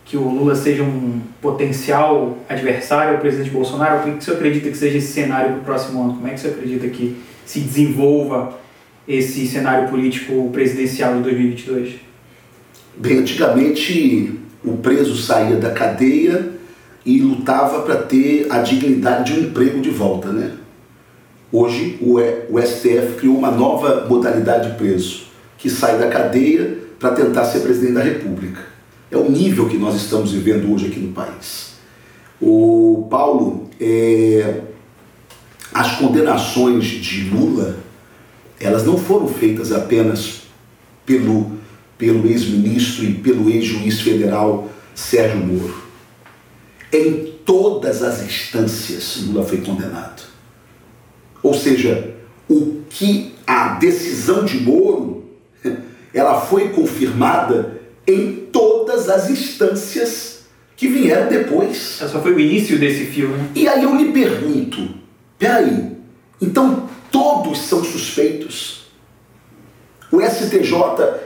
que 0.05 0.17
o 0.17 0.21
Lula 0.21 0.55
seja 0.55 0.85
um 0.85 1.21
potencial 1.41 2.39
adversário 2.49 3.15
ao 3.15 3.21
presidente 3.21 3.51
Bolsonaro? 3.51 4.03
Por 4.03 4.13
que 4.13 4.19
o 4.19 4.23
senhor 4.23 4.37
acredita 4.37 4.71
que 4.71 4.77
seja 4.77 4.99
esse 4.99 5.13
cenário 5.13 5.55
para 5.55 5.59
o 5.59 5.65
próximo 5.65 6.05
ano? 6.05 6.15
Como 6.15 6.29
é 6.29 6.31
que 6.31 6.37
o 6.37 6.39
senhor 6.39 6.55
acredita 6.55 6.87
que 6.87 7.17
se 7.45 7.59
desenvolva 7.59 8.61
esse 9.09 9.45
cenário 9.49 9.89
político 9.89 10.51
presidencial 10.53 11.17
de 11.17 11.23
2022? 11.23 11.95
Bem, 12.97 13.19
antigamente 13.19 14.39
o 14.65 14.77
preso 14.77 15.17
saía 15.17 15.57
da 15.57 15.73
cadeia 15.73 16.53
e 17.05 17.19
lutava 17.19 17.83
para 17.83 17.97
ter 17.97 18.47
a 18.51 18.59
dignidade 18.59 19.33
de 19.33 19.41
um 19.41 19.43
emprego 19.47 19.81
de 19.81 19.91
volta, 19.91 20.29
né? 20.29 20.53
Hoje 21.51 21.99
o 22.01 22.61
STF 22.61 23.17
criou 23.19 23.37
uma 23.37 23.51
nova 23.51 24.07
modalidade 24.09 24.71
de 24.71 24.77
preso, 24.77 25.25
que 25.59 25.69
sai 25.69 25.99
da 25.99 26.07
cadeia 26.07 26.82
para 27.03 27.17
tentar 27.17 27.45
ser 27.47 27.61
presidente 27.61 27.95
da 27.95 28.03
República. 28.03 28.61
É 29.11 29.17
o 29.17 29.29
nível 29.29 29.69
que 29.69 29.77
nós 29.77 29.97
estamos 29.97 30.31
vivendo 30.31 30.73
hoje 30.73 30.87
aqui 30.87 31.01
no 31.01 31.13
país. 31.13 31.73
O 32.41 33.09
Paulo, 33.11 33.69
é, 33.81 34.61
as 35.75 35.97
condenações 35.97 36.85
de 36.85 37.29
Lula, 37.29 37.77
elas 38.61 38.87
não 38.87 38.97
foram 38.97 39.27
feitas 39.27 39.73
apenas 39.73 40.43
pelo, 41.05 41.59
pelo 41.99 42.25
ex-ministro 42.29 43.05
e 43.05 43.15
pelo 43.15 43.51
ex-juiz 43.51 44.01
federal 44.01 44.71
Sérgio 44.95 45.45
Moro. 45.45 45.83
Em 46.93 47.33
todas 47.45 48.01
as 48.01 48.23
instâncias, 48.25 49.25
Lula 49.27 49.45
foi 49.45 49.59
condenado. 49.59 50.23
Ou 51.43 51.53
seja, 51.53 52.15
o 52.49 52.83
que 52.89 53.35
a 53.45 53.71
decisão 53.71 54.45
de 54.45 54.61
Moro 54.61 55.22
ela 56.13 56.41
foi 56.41 56.71
confirmada 56.71 57.81
em 58.07 58.49
todas 58.53 59.09
as 59.09 59.31
instâncias 59.31 60.43
que 60.77 60.89
vieram 60.89 61.29
depois. 61.29 62.01
Essa 62.03 62.19
foi 62.21 62.33
o 62.33 62.41
início 62.41 62.79
desse 62.79 63.07
filme. 63.07 63.51
E 63.55 63.69
aí 63.69 63.85
eu 63.85 63.95
lhe 63.95 64.13
pergunto, 64.13 64.89
peraí, 65.39 65.93
então 66.41 66.89
todos 67.11 67.59
são 67.61 67.85
suspeitos? 67.85 68.83
O 70.11 70.21
STJ 70.21 70.75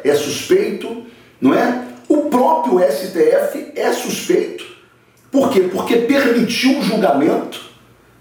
é 0.04 0.14
suspeito, 0.14 1.04
não 1.40 1.54
é? 1.54 1.84
O 2.08 2.22
próprio 2.28 2.78
STF 2.80 3.72
é 3.74 3.92
suspeito. 3.92 4.64
Por 5.30 5.50
quê? 5.50 5.62
Porque 5.62 5.96
permitiu 5.96 6.78
um 6.78 6.82
julgamento, 6.82 7.60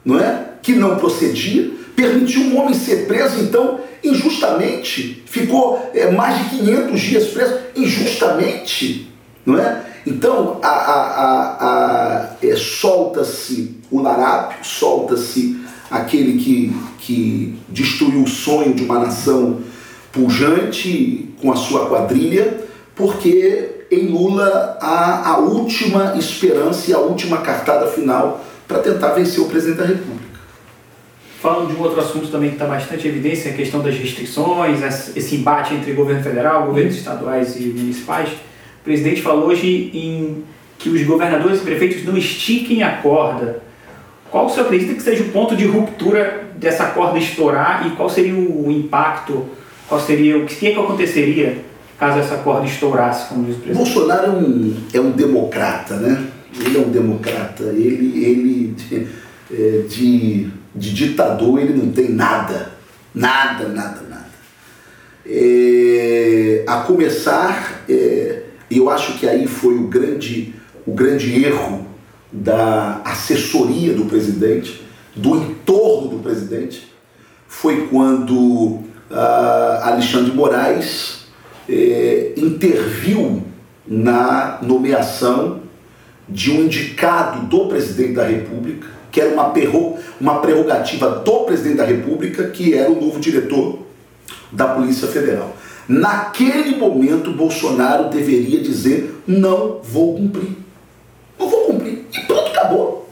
não 0.04 0.19
é? 0.19 0.54
Que 0.62 0.73
não 0.73 0.97
procedia, 0.97 1.71
permitiu 1.95 2.41
um 2.41 2.60
homem 2.60 2.73
ser 2.73 3.08
preso, 3.08 3.41
então 3.41 3.79
injustamente, 4.03 5.23
ficou 5.25 5.91
é, 5.93 6.12
mais 6.12 6.38
de 6.38 6.58
500 6.58 7.01
dias 7.01 7.27
preso, 7.27 7.58
injustamente, 7.75 9.12
não 9.45 9.58
é? 9.58 9.81
Então, 10.05 10.60
a, 10.62 10.67
a, 10.67 11.58
a, 11.60 12.29
é, 12.41 12.55
solta-se 12.55 13.77
o 13.89 14.01
larápio, 14.01 14.63
solta-se 14.63 15.60
aquele 15.89 16.39
que, 16.39 16.75
que 16.99 17.60
destruiu 17.69 18.23
o 18.23 18.27
sonho 18.27 18.73
de 18.73 18.84
uma 18.84 18.99
nação 18.99 19.62
pujante 20.12 21.29
com 21.41 21.51
a 21.51 21.55
sua 21.55 21.88
quadrilha, 21.88 22.65
porque 22.95 23.86
em 23.91 24.08
Lula 24.08 24.77
há 24.79 25.31
a 25.31 25.38
última 25.39 26.15
esperança 26.17 26.91
e 26.91 26.93
a 26.93 26.99
última 26.99 27.38
cartada 27.38 27.88
final 27.88 28.43
para 28.67 28.79
tentar 28.79 29.10
vencer 29.10 29.41
o 29.41 29.47
presidente 29.47 29.77
da 29.77 29.86
República. 29.86 30.35
Falando 31.45 31.67
de 31.67 31.79
um 31.79 31.84
outro 31.84 32.01
assunto 32.01 32.27
também 32.29 32.49
que 32.49 32.55
está 32.55 32.65
bastante 32.65 33.08
evidência, 33.08 33.51
a 33.51 33.53
questão 33.53 33.79
das 33.79 33.95
restrições, 33.95 34.81
esse 35.15 35.36
embate 35.36 35.75
entre 35.75 35.93
governo 35.93 36.23
federal, 36.23 36.65
governos 36.65 36.95
estaduais 36.95 37.55
e 37.60 37.65
municipais. 37.65 38.29
O 38.29 38.84
presidente 38.84 39.21
falou 39.21 39.49
hoje 39.49 39.91
em 39.93 40.43
que 40.79 40.89
os 40.89 41.03
governadores 41.03 41.62
e 41.62 41.63
prefeitos 41.63 42.03
não 42.03 42.17
estiquem 42.17 42.81
a 42.81 42.97
corda. 42.97 43.62
Qual 44.31 44.49
você 44.49 44.60
acredita 44.60 44.95
que 44.95 45.03
seja 45.03 45.21
o 45.21 45.29
ponto 45.29 45.55
de 45.55 45.65
ruptura 45.65 46.45
dessa 46.55 46.88
corda 46.88 47.19
estourar 47.19 47.86
e 47.86 47.91
qual 47.91 48.10
seria 48.10 48.34
o 48.34 48.71
impacto, 48.71 49.45
qual 49.88 50.01
seria 50.01 50.39
o 50.39 50.47
que, 50.47 50.67
é 50.67 50.71
que 50.71 50.79
aconteceria 50.79 51.60
caso 51.99 52.19
essa 52.19 52.38
corda 52.38 52.65
estourasse, 52.65 53.29
como 53.29 53.45
diz 53.45 53.55
o 53.55 53.60
presidente? 53.60 53.93
Bolsonaro 53.93 54.25
é 54.25 54.29
um, 54.31 54.77
é 54.95 54.99
um 54.99 55.12
democrata, 55.12 55.95
né? 55.97 56.25
Ele 56.60 56.75
é 56.75 56.79
um 56.79 56.89
democrata. 56.89 57.63
Ele, 57.65 58.25
ele 58.25 58.75
de, 58.75 59.08
é, 59.53 59.81
de, 59.88 60.49
de 60.75 60.93
ditador, 60.93 61.59
ele 61.59 61.73
não 61.73 61.91
tem 61.91 62.09
nada. 62.09 62.73
Nada, 63.13 63.69
nada, 63.69 64.01
nada. 64.09 64.25
É, 65.25 66.63
a 66.67 66.81
começar, 66.81 67.83
é, 67.89 68.43
eu 68.69 68.89
acho 68.89 69.17
que 69.17 69.27
aí 69.27 69.47
foi 69.47 69.75
o 69.75 69.88
grande, 69.88 70.53
o 70.85 70.91
grande 70.91 71.43
erro 71.43 71.88
da 72.31 73.01
assessoria 73.05 73.93
do 73.93 74.05
presidente, 74.05 74.83
do 75.15 75.38
entorno 75.38 76.09
do 76.09 76.19
presidente, 76.19 76.93
foi 77.47 77.88
quando 77.88 78.35
uh, 78.35 78.83
Alexandre 79.81 80.33
Moraes 80.33 81.25
eh, 81.69 82.33
interviu 82.35 83.43
na 83.88 84.59
nomeação 84.61 85.61
de 86.27 86.51
um 86.51 86.65
indicado 86.65 87.47
do 87.47 87.67
presidente 87.67 88.13
da 88.13 88.25
República, 88.25 88.88
que 89.15 89.21
era 89.21 89.30
uma, 89.30 89.54
uma 90.19 90.41
prerrogativa 90.41 91.10
do 91.10 91.45
presidente 91.45 91.78
da 91.78 91.86
República, 91.86 92.49
que 92.49 92.73
era 92.73 92.91
o 92.91 92.99
novo 92.99 93.17
diretor 93.17 93.80
da 94.51 94.67
Polícia 94.67 95.08
Federal. 95.08 95.56
Naquele 95.88 96.75
momento, 96.75 97.32
Bolsonaro 97.32 98.10
deveria 98.10 98.60
dizer: 98.60 99.23
não 99.25 99.80
vou 99.82 100.17
cumprir. 100.17 100.58
Não 101.39 101.47
vou 101.49 101.62
cumprir. 101.62 102.06
E 102.13 102.19
pronto, 102.28 102.47
acabou. 102.47 103.10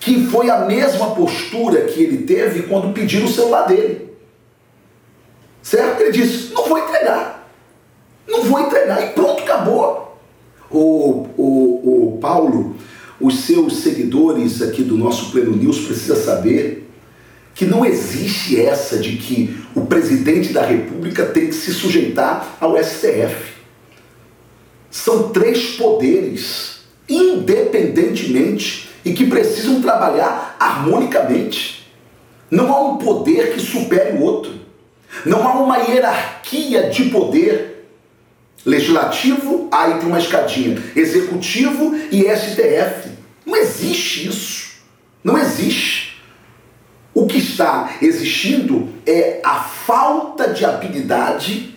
Que 0.00 0.24
foi 0.24 0.48
a 0.48 0.60
mesma 0.60 1.14
postura 1.14 1.82
que 1.82 2.02
ele 2.02 2.24
teve 2.24 2.62
quando 2.62 2.94
pediram 2.94 3.26
o 3.26 3.30
celular 3.30 3.66
dele. 3.66 4.14
Certo? 5.62 6.00
Ele 6.00 6.12
disse: 6.12 6.54
não 6.54 6.66
vou 6.66 6.78
entregar. 6.78 7.52
Não 8.26 8.44
vou 8.44 8.60
entregar. 8.60 9.04
E 9.04 9.10
pronto, 9.10 9.42
acabou. 9.42 10.16
O, 10.70 11.26
o, 11.36 12.14
o 12.14 12.18
Paulo, 12.18 12.71
os 13.22 13.44
seus 13.44 13.76
seguidores 13.76 14.60
aqui 14.60 14.82
do 14.82 14.98
nosso 14.98 15.30
Pleno 15.30 15.56
News 15.56 15.78
precisam 15.86 16.16
saber 16.16 16.90
que 17.54 17.64
não 17.64 17.86
existe 17.86 18.60
essa 18.60 18.98
de 18.98 19.16
que 19.16 19.56
o 19.74 19.86
presidente 19.86 20.52
da 20.52 20.66
República 20.66 21.24
tem 21.26 21.46
que 21.46 21.54
se 21.54 21.72
sujeitar 21.72 22.56
ao 22.60 22.76
STF. 22.82 23.52
São 24.90 25.28
três 25.28 25.76
poderes, 25.76 26.80
independentemente, 27.08 28.90
e 29.04 29.12
que 29.12 29.26
precisam 29.26 29.80
trabalhar 29.80 30.56
harmonicamente. 30.58 31.88
Não 32.50 32.72
há 32.72 32.90
um 32.90 32.96
poder 32.98 33.52
que 33.52 33.60
supere 33.60 34.16
o 34.16 34.22
outro. 34.22 34.52
Não 35.24 35.46
há 35.46 35.62
uma 35.62 35.78
hierarquia 35.78 36.90
de 36.90 37.04
poder 37.04 37.72
Legislativo, 38.64 39.68
aí 39.72 39.98
tem 39.98 40.08
uma 40.08 40.18
escadinha. 40.18 40.80
Executivo 40.94 41.96
e 42.12 42.22
STF. 42.22 43.01
Não 43.52 43.58
existe 43.58 44.28
isso. 44.28 44.70
Não 45.22 45.36
existe. 45.36 46.22
O 47.12 47.26
que 47.26 47.36
está 47.36 47.98
existindo 48.00 48.88
é 49.06 49.42
a 49.44 49.56
falta 49.56 50.48
de 50.48 50.64
habilidade 50.64 51.76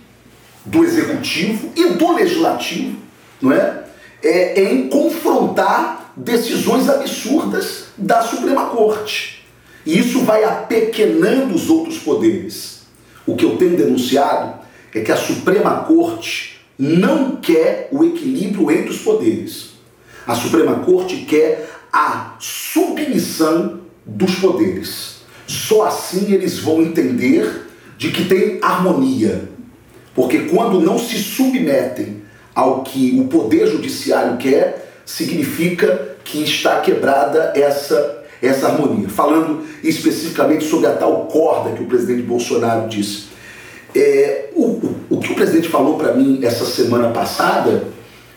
do 0.63 0.85
executivo 0.85 1.73
e 1.75 1.89
do 1.89 2.13
legislativo, 2.13 2.97
não 3.41 3.51
é? 3.51 3.83
é 4.23 4.71
em 4.71 4.87
confrontar 4.87 6.13
decisões 6.15 6.87
absurdas 6.87 7.87
da 7.97 8.21
Suprema 8.21 8.67
Corte. 8.67 9.45
E 9.85 9.99
isso 9.99 10.21
vai 10.21 10.45
apequenando 10.45 11.53
os 11.53 11.69
outros 11.69 11.97
poderes. 11.97 12.83
O 13.27 13.35
que 13.35 13.43
eu 13.43 13.57
tenho 13.57 13.75
denunciado 13.75 14.61
é 14.93 15.01
que 15.01 15.11
a 15.11 15.17
Suprema 15.17 15.83
Corte 15.83 16.61
não 16.79 17.35
quer 17.35 17.89
o 17.91 18.01
equilíbrio 18.05 18.71
entre 18.71 18.91
os 18.91 18.99
poderes. 18.99 19.74
A 20.27 20.33
Suprema 20.33 20.79
Corte 20.79 21.17
quer 21.17 21.69
a 21.91 22.35
submissão 22.39 23.81
dos 24.05 24.35
poderes. 24.35 25.17
Só 25.47 25.85
assim 25.85 26.33
eles 26.33 26.59
vão 26.59 26.81
entender 26.81 27.67
de 27.97 28.11
que 28.11 28.25
tem 28.25 28.59
harmonia. 28.61 29.49
Porque 30.13 30.39
quando 30.39 30.79
não 30.79 30.97
se 30.97 31.17
submetem 31.17 32.23
ao 32.53 32.83
que 32.83 33.19
o 33.19 33.27
poder 33.27 33.67
judiciário 33.67 34.37
quer, 34.37 34.91
significa 35.05 36.15
que 36.23 36.43
está 36.43 36.79
quebrada 36.81 37.53
essa 37.55 38.23
essa 38.41 38.67
harmonia. 38.67 39.09
Falando 39.09 39.65
especificamente 39.83 40.65
sobre 40.65 40.87
a 40.87 40.93
tal 40.93 41.25
corda 41.27 41.71
que 41.71 41.83
o 41.83 41.87
presidente 41.87 42.21
Bolsonaro 42.21 42.87
disse. 42.87 43.25
É, 43.95 44.49
o, 44.53 44.93
o 45.09 45.19
que 45.19 45.31
o 45.31 45.35
presidente 45.35 45.69
falou 45.69 45.97
para 45.97 46.13
mim 46.13 46.39
essa 46.43 46.65
semana 46.65 47.11
passada 47.11 47.85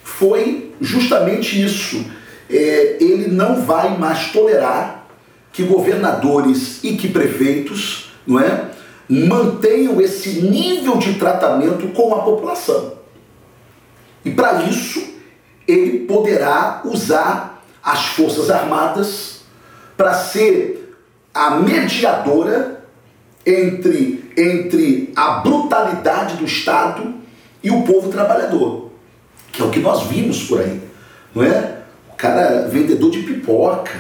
foi 0.05 0.68
justamente 0.81 1.63
isso. 1.63 2.05
É, 2.51 2.97
ele 3.01 3.29
não 3.29 3.63
vai 3.63 3.97
mais 3.99 4.33
tolerar 4.33 5.07
que 5.53 5.63
governadores 5.65 6.83
e 6.83 6.97
que 6.97 7.09
prefeitos 7.09 8.13
não 8.27 8.41
é, 8.41 8.71
mantenham 9.09 10.01
esse 10.01 10.43
nível 10.43 10.99
de 10.99 11.15
tratamento 11.15 11.89
com 11.89 12.15
a 12.15 12.23
população. 12.23 12.95
E 14.25 14.31
para 14.31 14.65
isso, 14.65 15.03
ele 15.67 16.01
poderá 16.01 16.83
usar 16.85 17.63
as 17.83 18.07
Forças 18.07 18.51
Armadas 18.51 19.41
para 19.97 20.15
ser 20.15 20.97
a 21.33 21.51
mediadora 21.51 22.85
entre, 23.45 24.31
entre 24.37 25.13
a 25.17 25.41
brutalidade 25.41 26.37
do 26.37 26.45
Estado 26.45 27.15
e 27.63 27.71
o 27.71 27.83
povo 27.83 28.11
trabalhador, 28.11 28.88
que 29.53 29.63
é 29.63 29.65
o 29.65 29.71
que 29.71 29.81
nós 29.81 30.05
vimos 30.05 30.45
por 30.45 30.61
aí, 30.61 30.81
não 31.35 31.43
é? 31.43 31.79
O 32.13 32.17
cara 32.17 32.69
vendedor 32.69 33.11
de 33.11 33.21
pipoca, 33.21 33.93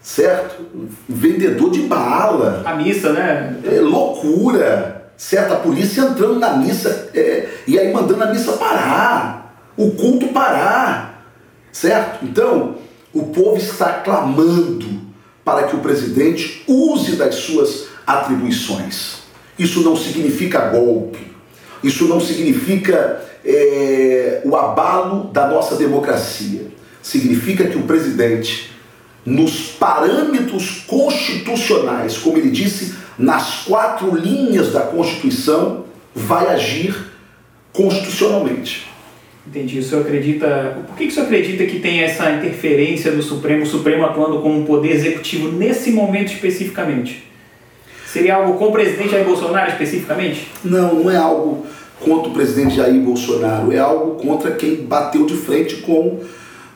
certo? 0.00 0.66
Vendedor 1.08 1.70
de 1.70 1.82
bala. 1.82 2.62
A 2.64 2.74
missa, 2.74 3.12
né? 3.12 3.56
É, 3.64 3.80
loucura, 3.80 5.12
certo? 5.16 5.52
A 5.52 5.56
polícia 5.56 6.02
entrando 6.02 6.38
na 6.38 6.56
missa 6.56 7.10
é, 7.14 7.48
e 7.66 7.78
aí 7.78 7.92
mandando 7.92 8.24
a 8.24 8.26
missa 8.26 8.52
parar, 8.52 9.56
o 9.76 9.92
culto 9.92 10.28
parar, 10.28 11.26
certo? 11.70 12.24
Então, 12.24 12.76
o 13.12 13.26
povo 13.26 13.56
está 13.56 14.00
clamando 14.00 15.00
para 15.44 15.64
que 15.64 15.76
o 15.76 15.80
presidente 15.80 16.64
use 16.66 17.16
das 17.16 17.36
suas 17.36 17.86
atribuições. 18.06 19.22
Isso 19.58 19.82
não 19.82 19.96
significa 19.96 20.70
golpe, 20.70 21.32
isso 21.82 22.06
não 22.06 22.20
significa 22.20 23.20
é, 23.44 24.42
o 24.44 24.56
abalo 24.56 25.24
da 25.32 25.48
nossa 25.48 25.76
democracia. 25.76 26.66
Significa 27.02 27.66
que 27.66 27.76
o 27.76 27.82
presidente, 27.82 28.70
nos 29.24 29.72
parâmetros 29.72 30.84
constitucionais, 30.86 32.16
como 32.18 32.38
ele 32.38 32.50
disse, 32.50 32.94
nas 33.18 33.64
quatro 33.64 34.14
linhas 34.14 34.72
da 34.72 34.80
Constituição, 34.80 35.84
vai 36.14 36.48
agir 36.48 36.94
constitucionalmente. 37.72 38.86
Entendi. 39.46 39.80
O 39.80 39.82
senhor 39.82 40.02
acredita. 40.02 40.78
Por 40.86 40.96
que, 40.96 41.06
que 41.06 41.10
o 41.10 41.14
senhor 41.14 41.26
acredita 41.26 41.64
que 41.64 41.80
tem 41.80 42.02
essa 42.02 42.30
interferência 42.30 43.10
do 43.10 43.22
Supremo, 43.22 43.64
o 43.64 43.66
Supremo 43.66 44.04
atuando 44.04 44.40
como 44.40 44.60
um 44.60 44.64
poder 44.64 44.92
executivo 44.92 45.50
nesse 45.50 45.90
momento 45.90 46.32
especificamente? 46.32 47.24
Seria 48.06 48.36
algo 48.36 48.58
com 48.58 48.66
o 48.66 48.72
presidente 48.72 49.10
Jair 49.10 49.24
Bolsonaro 49.24 49.70
especificamente? 49.70 50.46
Não, 50.62 50.96
não 50.96 51.10
é 51.10 51.16
algo 51.16 51.66
contra 52.04 52.28
o 52.28 52.32
presidente 52.32 52.76
Jair 52.76 53.00
Bolsonaro, 53.00 53.72
é 53.72 53.78
algo 53.78 54.16
contra 54.16 54.52
quem 54.52 54.84
bateu 54.84 55.26
de 55.26 55.36
frente 55.36 55.76
com, 55.76 56.20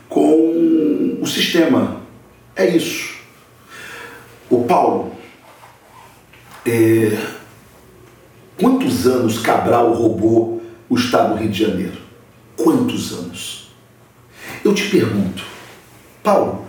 com 0.08 1.18
o 1.20 1.26
sistema. 1.26 2.00
É 2.54 2.66
isso. 2.66 3.16
O 4.48 4.64
Paulo, 4.64 5.12
é, 6.64 7.16
quantos 8.58 9.06
anos 9.06 9.38
Cabral 9.38 9.92
roubou 9.92 10.62
o 10.88 10.96
Estado 10.96 11.34
do 11.34 11.40
Rio 11.40 11.50
de 11.50 11.64
Janeiro? 11.64 11.98
Quantos 12.56 13.12
anos? 13.12 13.70
Eu 14.64 14.72
te 14.74 14.88
pergunto, 14.88 15.44
Paulo, 16.22 16.64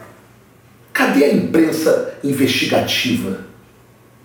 cadê 0.91 1.25
a 1.25 1.33
imprensa 1.33 2.17
investigativa? 2.23 3.45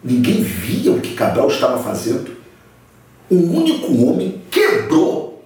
Ninguém 0.03 0.43
via 0.43 0.91
o 0.91 1.01
que 1.01 1.15
Cabral 1.15 1.49
estava 1.49 1.83
fazendo. 1.83 2.32
Um 3.33 3.57
único 3.57 3.91
homem 4.07 4.43
quebrou 4.51 5.43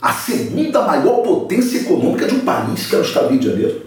a 0.00 0.12
segunda 0.12 0.82
maior 0.82 1.22
potência 1.24 1.78
econômica 1.78 2.26
de 2.26 2.34
um 2.36 2.40
país, 2.40 2.86
que 2.86 2.94
era 2.94 3.02
o 3.02 3.06
Estado 3.06 3.24
do 3.24 3.30
Rio 3.30 3.40
de 3.40 3.46
Janeiro. 3.48 3.86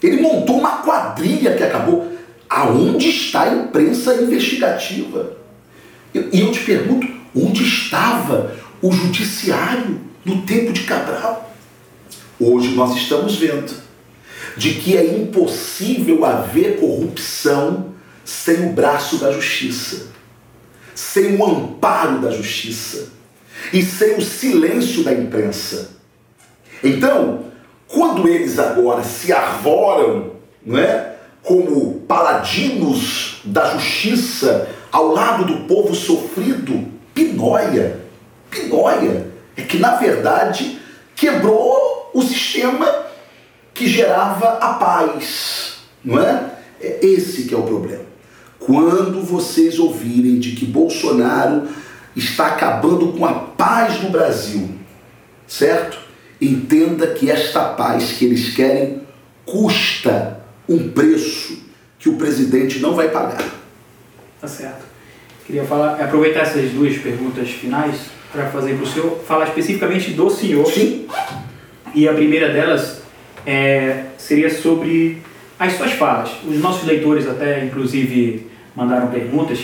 Ele 0.00 0.22
montou 0.22 0.58
uma 0.58 0.78
quadrilha 0.82 1.56
que 1.56 1.64
acabou. 1.64 2.12
aonde 2.48 3.08
está 3.08 3.42
a 3.42 3.54
imprensa 3.54 4.14
investigativa? 4.14 5.36
E 6.14 6.40
eu 6.40 6.52
te 6.52 6.60
pergunto, 6.60 7.08
onde 7.34 7.64
estava 7.64 8.54
o 8.80 8.92
judiciário 8.92 10.00
no 10.24 10.42
tempo 10.42 10.72
de 10.72 10.82
Cabral? 10.82 11.52
Hoje 12.38 12.76
nós 12.76 12.94
estamos 12.94 13.36
vendo 13.36 13.74
de 14.56 14.74
que 14.74 14.96
é 14.96 15.16
impossível 15.16 16.24
haver 16.24 16.78
corrupção 16.78 17.92
sem 18.24 18.68
o 18.68 18.72
braço 18.72 19.16
da 19.16 19.32
justiça, 19.32 20.11
sem 20.94 21.36
o 21.36 21.44
amparo 21.44 22.20
da 22.20 22.30
justiça 22.30 23.08
e 23.72 23.82
sem 23.82 24.16
o 24.16 24.22
silêncio 24.22 25.04
da 25.04 25.12
imprensa. 25.12 25.90
Então, 26.82 27.44
quando 27.86 28.28
eles 28.28 28.58
agora 28.58 29.04
se 29.04 29.32
arvoram, 29.32 30.32
não 30.64 30.78
é, 30.78 31.16
como 31.42 32.00
paladinos 32.00 33.40
da 33.44 33.76
justiça 33.76 34.68
ao 34.90 35.08
lado 35.08 35.44
do 35.44 35.66
povo 35.66 35.94
sofrido, 35.94 36.86
pinóia, 37.14 38.00
pinóia, 38.50 39.26
é 39.56 39.62
que 39.62 39.78
na 39.78 39.96
verdade 39.96 40.78
quebrou 41.14 42.10
o 42.14 42.22
sistema 42.22 43.06
que 43.74 43.86
gerava 43.86 44.58
a 44.58 44.74
paz, 44.74 45.78
não 46.04 46.20
é? 46.20 46.50
É 46.80 47.04
esse 47.06 47.44
que 47.44 47.54
é 47.54 47.56
o 47.56 47.62
problema. 47.62 48.11
Quando 48.64 49.22
vocês 49.22 49.78
ouvirem 49.78 50.38
de 50.38 50.52
que 50.52 50.64
Bolsonaro 50.64 51.68
está 52.14 52.48
acabando 52.48 53.08
com 53.08 53.26
a 53.26 53.32
paz 53.32 54.00
no 54.02 54.10
Brasil, 54.10 54.70
certo? 55.46 55.98
Entenda 56.40 57.08
que 57.08 57.30
esta 57.30 57.64
paz 57.64 58.12
que 58.12 58.24
eles 58.24 58.54
querem 58.54 59.02
custa 59.44 60.40
um 60.68 60.90
preço 60.90 61.58
que 61.98 62.08
o 62.08 62.16
presidente 62.16 62.78
não 62.78 62.94
vai 62.94 63.08
pagar. 63.08 63.44
Tá 64.40 64.46
certo. 64.46 64.84
Queria 65.46 65.64
falar, 65.64 66.00
aproveitar 66.00 66.40
essas 66.40 66.70
duas 66.70 66.96
perguntas 66.98 67.50
finais 67.50 67.96
para 68.32 68.46
fazer 68.46 68.74
para 68.74 68.84
o 68.84 68.86
senhor, 68.86 69.18
falar 69.26 69.48
especificamente 69.48 70.12
do 70.12 70.30
senhor. 70.30 70.66
Sim. 70.66 71.06
E 71.94 72.08
a 72.08 72.14
primeira 72.14 72.52
delas 72.52 73.02
é, 73.44 74.04
seria 74.16 74.48
sobre 74.50 75.20
as 75.58 75.74
suas 75.74 75.92
falas. 75.92 76.30
Os 76.48 76.58
nossos 76.58 76.86
leitores 76.86 77.28
até, 77.28 77.64
inclusive, 77.64 78.51
mandaram 78.74 79.08
perguntas 79.08 79.58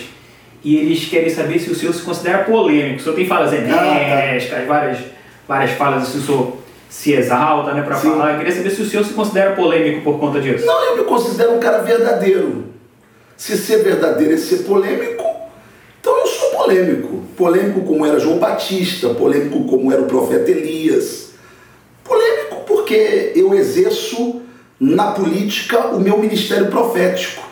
e 0.62 0.76
eles 0.76 1.04
querem 1.06 1.30
saber 1.30 1.58
se 1.58 1.70
o 1.70 1.74
senhor 1.74 1.94
se 1.94 2.02
considera 2.02 2.44
polêmico. 2.44 3.00
O 3.00 3.02
senhor 3.02 3.14
tem 3.14 3.26
falas 3.26 3.52
enérgicas, 3.52 4.58
ah, 4.58 4.60
tá. 4.60 4.66
várias, 4.66 4.98
várias 5.46 5.70
falas, 5.72 6.08
se 6.08 6.18
o 6.18 6.22
senhor 6.22 6.56
se 6.88 7.12
exalta 7.12 7.72
né, 7.74 7.82
para 7.82 7.96
falar. 7.96 8.32
Eu 8.32 8.38
queria 8.38 8.54
saber 8.54 8.70
se 8.70 8.82
o 8.82 8.86
senhor 8.86 9.04
se 9.04 9.12
considera 9.12 9.54
polêmico 9.54 10.02
por 10.02 10.18
conta 10.18 10.40
disso. 10.40 10.66
Não, 10.66 10.84
eu 10.84 10.96
me 10.96 11.04
considero 11.04 11.54
um 11.54 11.60
cara 11.60 11.78
verdadeiro. 11.78 12.66
Se 13.36 13.56
ser 13.56 13.84
verdadeiro 13.84 14.34
é 14.34 14.36
ser 14.36 14.64
polêmico, 14.64 15.24
então 16.00 16.18
eu 16.18 16.26
sou 16.26 16.50
polêmico. 16.50 17.22
Polêmico 17.36 17.82
como 17.82 18.04
era 18.04 18.18
João 18.18 18.38
Batista, 18.38 19.10
polêmico 19.10 19.64
como 19.64 19.92
era 19.92 20.02
o 20.02 20.06
profeta 20.06 20.50
Elias. 20.50 21.30
Polêmico 22.02 22.64
porque 22.66 23.32
eu 23.36 23.54
exerço 23.54 24.42
na 24.80 25.12
política 25.12 25.88
o 25.88 26.00
meu 26.00 26.18
ministério 26.18 26.66
profético. 26.66 27.47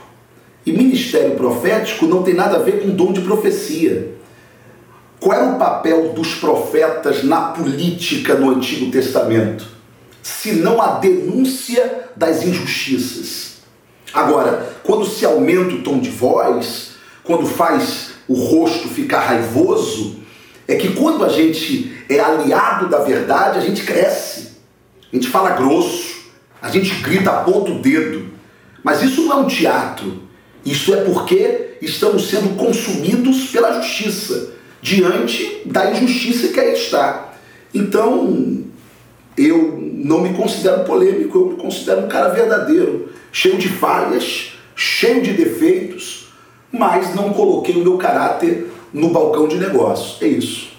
E 0.66 0.72
ministério 0.72 1.36
profético 1.36 2.06
não 2.06 2.24
tem 2.24 2.34
nada 2.34 2.56
a 2.56 2.62
ver 2.62 2.82
com 2.82 2.90
dom 2.90 3.12
de 3.12 3.20
profecia. 3.20 4.16
Qual 5.20 5.32
era 5.32 5.54
o 5.54 5.58
papel 5.58 6.12
dos 6.12 6.34
profetas 6.34 7.22
na 7.22 7.52
política 7.52 8.34
no 8.34 8.50
Antigo 8.50 8.90
Testamento? 8.90 9.64
Se 10.22 10.52
não 10.52 10.82
a 10.82 10.98
denúncia 10.98 12.08
das 12.16 12.42
injustiças. 12.42 13.58
Agora, 14.12 14.76
quando 14.82 15.06
se 15.06 15.24
aumenta 15.24 15.74
o 15.74 15.82
tom 15.82 16.00
de 16.00 16.10
voz, 16.10 16.96
quando 17.22 17.46
faz 17.46 18.10
o 18.26 18.34
rosto 18.34 18.88
ficar 18.88 19.20
raivoso, 19.20 20.16
é 20.66 20.74
que 20.74 20.94
quando 20.94 21.24
a 21.24 21.28
gente 21.28 21.96
é 22.08 22.18
aliado 22.18 22.88
da 22.88 22.98
verdade, 22.98 23.58
a 23.58 23.60
gente 23.60 23.84
cresce. 23.84 24.56
A 25.12 25.16
gente 25.16 25.28
fala 25.28 25.50
grosso, 25.50 26.16
a 26.60 26.68
gente 26.68 26.92
grita, 27.02 27.30
aponta 27.30 27.70
o 27.70 27.78
dedo. 27.78 28.26
Mas 28.82 29.02
isso 29.02 29.22
não 29.22 29.32
é 29.32 29.36
um 29.36 29.46
teatro. 29.46 30.25
Isso 30.66 30.92
é 30.92 31.04
porque 31.04 31.76
estamos 31.80 32.28
sendo 32.28 32.56
consumidos 32.56 33.50
pela 33.50 33.80
justiça, 33.80 34.50
diante 34.82 35.62
da 35.64 35.92
injustiça 35.92 36.48
que 36.48 36.58
aí 36.58 36.74
está. 36.74 37.32
Então, 37.72 38.64
eu 39.38 39.78
não 39.80 40.20
me 40.20 40.34
considero 40.34 40.82
polêmico, 40.82 41.38
eu 41.38 41.46
me 41.50 41.56
considero 41.56 42.00
um 42.00 42.08
cara 42.08 42.30
verdadeiro, 42.30 43.10
cheio 43.30 43.56
de 43.56 43.68
falhas, 43.68 44.54
cheio 44.74 45.22
de 45.22 45.34
defeitos, 45.34 46.32
mas 46.72 47.14
não 47.14 47.32
coloquei 47.32 47.76
o 47.76 47.84
meu 47.84 47.96
caráter 47.96 48.68
no 48.92 49.10
balcão 49.10 49.46
de 49.46 49.56
negócio. 49.56 50.24
É 50.24 50.28
isso. 50.28 50.72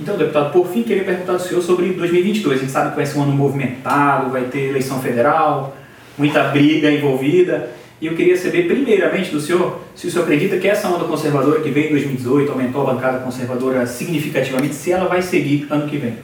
Então, 0.00 0.16
deputado, 0.16 0.52
por 0.52 0.66
fim, 0.66 0.82
queria 0.82 1.04
perguntar 1.04 1.34
ao 1.34 1.38
senhor 1.38 1.62
sobre 1.62 1.92
2022. 1.92 2.56
A 2.56 2.60
gente 2.60 2.72
sabe 2.72 2.90
que 2.90 2.96
vai 2.96 3.06
ser 3.06 3.18
um 3.18 3.22
ano 3.22 3.32
movimentado, 3.32 4.30
vai 4.30 4.44
ter 4.46 4.70
eleição 4.70 5.00
federal, 5.00 5.76
muita 6.18 6.42
briga 6.44 6.90
envolvida. 6.90 7.70
E 8.02 8.08
eu 8.08 8.16
queria 8.16 8.36
saber, 8.36 8.66
primeiramente, 8.66 9.30
do 9.30 9.40
senhor, 9.40 9.80
se 9.94 10.08
o 10.08 10.10
senhor 10.10 10.24
acredita 10.24 10.58
que 10.58 10.66
essa 10.66 10.88
onda 10.88 11.04
conservadora 11.04 11.60
que 11.60 11.70
veio 11.70 11.86
em 11.86 11.90
2018, 11.90 12.50
aumentou 12.50 12.82
a 12.82 12.94
bancada 12.94 13.20
conservadora 13.20 13.86
significativamente, 13.86 14.74
se 14.74 14.90
ela 14.90 15.08
vai 15.08 15.22
seguir 15.22 15.68
ano 15.70 15.88
que 15.88 15.98
vem. 15.98 16.18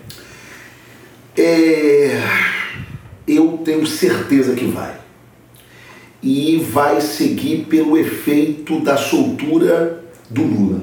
É... 1.37 2.21
Eu 3.29 3.61
tenho 3.65 3.87
certeza 3.87 4.57
que 4.57 4.65
vai. 4.65 4.93
E 6.21 6.57
vai 6.57 7.01
seguir 7.01 7.67
pelo 7.67 7.97
efeito 7.97 8.81
da 8.81 8.97
soltura 8.97 10.03
do 10.29 10.43
Lula. 10.43 10.81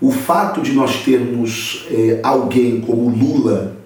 O 0.00 0.10
fato 0.10 0.60
de 0.60 0.72
nós 0.72 1.04
termos 1.04 1.86
é, 1.88 2.18
alguém 2.24 2.80
como 2.80 3.08
Lula 3.08 3.76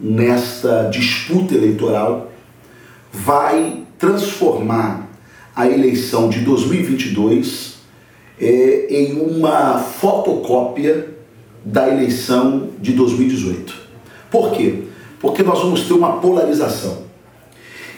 nesta 0.00 0.84
disputa 0.84 1.54
eleitoral 1.54 2.32
vai 3.12 3.82
transformar 3.98 5.07
a 5.58 5.66
eleição 5.66 6.28
de 6.28 6.38
2022 6.42 7.78
é, 8.40 8.86
em 8.88 9.20
uma 9.20 9.80
fotocópia 9.80 11.08
da 11.64 11.88
eleição 11.88 12.68
de 12.80 12.92
2018. 12.92 13.74
Por 14.30 14.52
quê? 14.52 14.84
Porque 15.18 15.42
nós 15.42 15.58
vamos 15.58 15.82
ter 15.82 15.94
uma 15.94 16.18
polarização. 16.20 16.98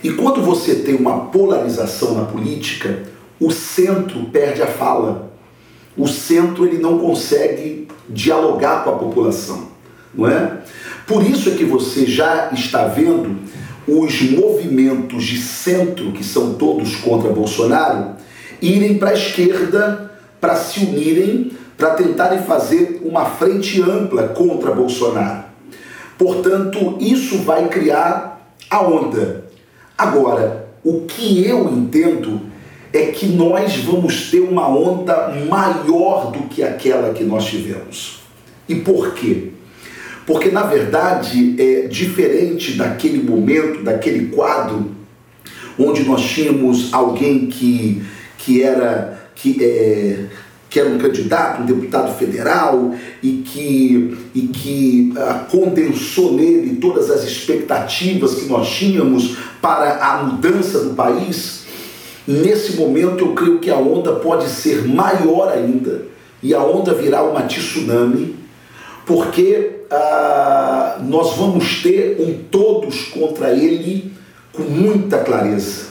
E 0.02 0.10
quando 0.10 0.40
você 0.40 0.76
tem 0.76 0.94
uma 0.94 1.26
polarização 1.26 2.14
na 2.14 2.24
política, 2.24 3.02
o 3.38 3.50
centro 3.50 4.24
perde 4.32 4.62
a 4.62 4.66
fala. 4.66 5.30
O 5.94 6.08
centro 6.08 6.64
ele 6.64 6.78
não 6.78 6.98
consegue 6.98 7.88
dialogar 8.08 8.84
com 8.84 8.90
a 8.90 8.96
população, 8.96 9.68
não 10.14 10.26
é? 10.26 10.62
Por 11.06 11.22
isso 11.22 11.50
é 11.50 11.52
que 11.52 11.64
você 11.64 12.06
já 12.06 12.50
está 12.54 12.86
vendo 12.86 13.36
os 13.98 14.22
movimentos 14.22 15.24
de 15.24 15.38
centro, 15.38 16.12
que 16.12 16.22
são 16.22 16.54
todos 16.54 16.96
contra 16.96 17.30
Bolsonaro, 17.30 18.16
irem 18.62 18.98
para 18.98 19.10
a 19.10 19.14
esquerda 19.14 20.10
para 20.40 20.54
se 20.56 20.80
unirem, 20.80 21.52
para 21.76 21.90
tentarem 21.94 22.42
fazer 22.42 23.02
uma 23.04 23.24
frente 23.24 23.80
ampla 23.82 24.28
contra 24.28 24.72
Bolsonaro. 24.72 25.44
Portanto, 26.16 26.96
isso 27.00 27.38
vai 27.38 27.68
criar 27.68 28.54
a 28.68 28.82
onda. 28.82 29.44
Agora, 29.96 30.68
o 30.84 31.02
que 31.02 31.44
eu 31.44 31.68
entendo 31.70 32.40
é 32.92 33.06
que 33.06 33.26
nós 33.26 33.76
vamos 33.76 34.30
ter 34.30 34.40
uma 34.40 34.68
onda 34.68 35.28
maior 35.48 36.30
do 36.30 36.40
que 36.48 36.62
aquela 36.62 37.12
que 37.12 37.24
nós 37.24 37.44
tivemos. 37.44 38.20
E 38.68 38.76
por 38.76 39.14
quê? 39.14 39.52
Porque, 40.30 40.48
na 40.48 40.62
verdade, 40.62 41.56
é 41.60 41.88
diferente 41.88 42.74
daquele 42.74 43.20
momento, 43.20 43.82
daquele 43.82 44.28
quadro, 44.28 44.92
onde 45.76 46.04
nós 46.04 46.22
tínhamos 46.22 46.94
alguém 46.94 47.48
que, 47.48 48.00
que 48.38 48.62
era. 48.62 49.28
Que, 49.34 49.56
é, 49.60 50.26
que 50.68 50.78
era 50.78 50.88
um 50.88 50.98
candidato, 50.98 51.62
um 51.62 51.66
deputado 51.66 52.16
federal, 52.16 52.94
e 53.20 53.42
que, 53.44 54.16
e 54.32 54.42
que 54.42 55.12
ah, 55.16 55.46
condensou 55.50 56.34
nele 56.34 56.76
todas 56.76 57.10
as 57.10 57.24
expectativas 57.24 58.36
que 58.36 58.46
nós 58.46 58.70
tínhamos 58.70 59.36
para 59.60 59.96
a 59.96 60.22
mudança 60.22 60.78
do 60.84 60.94
país, 60.94 61.64
nesse 62.24 62.76
momento 62.76 63.24
eu 63.24 63.32
creio 63.34 63.58
que 63.58 63.68
a 63.68 63.76
onda 63.76 64.12
pode 64.12 64.48
ser 64.48 64.86
maior 64.86 65.52
ainda, 65.52 66.04
e 66.40 66.54
a 66.54 66.62
onda 66.62 66.94
virá 66.94 67.20
uma 67.24 67.42
tsunami, 67.42 68.36
porque 69.04 69.79
ah, 69.90 70.98
nós 71.02 71.36
vamos 71.36 71.82
ter 71.82 72.16
um 72.20 72.44
todos 72.50 73.04
contra 73.04 73.50
ele 73.50 74.12
com 74.52 74.62
muita 74.62 75.18
clareza. 75.18 75.90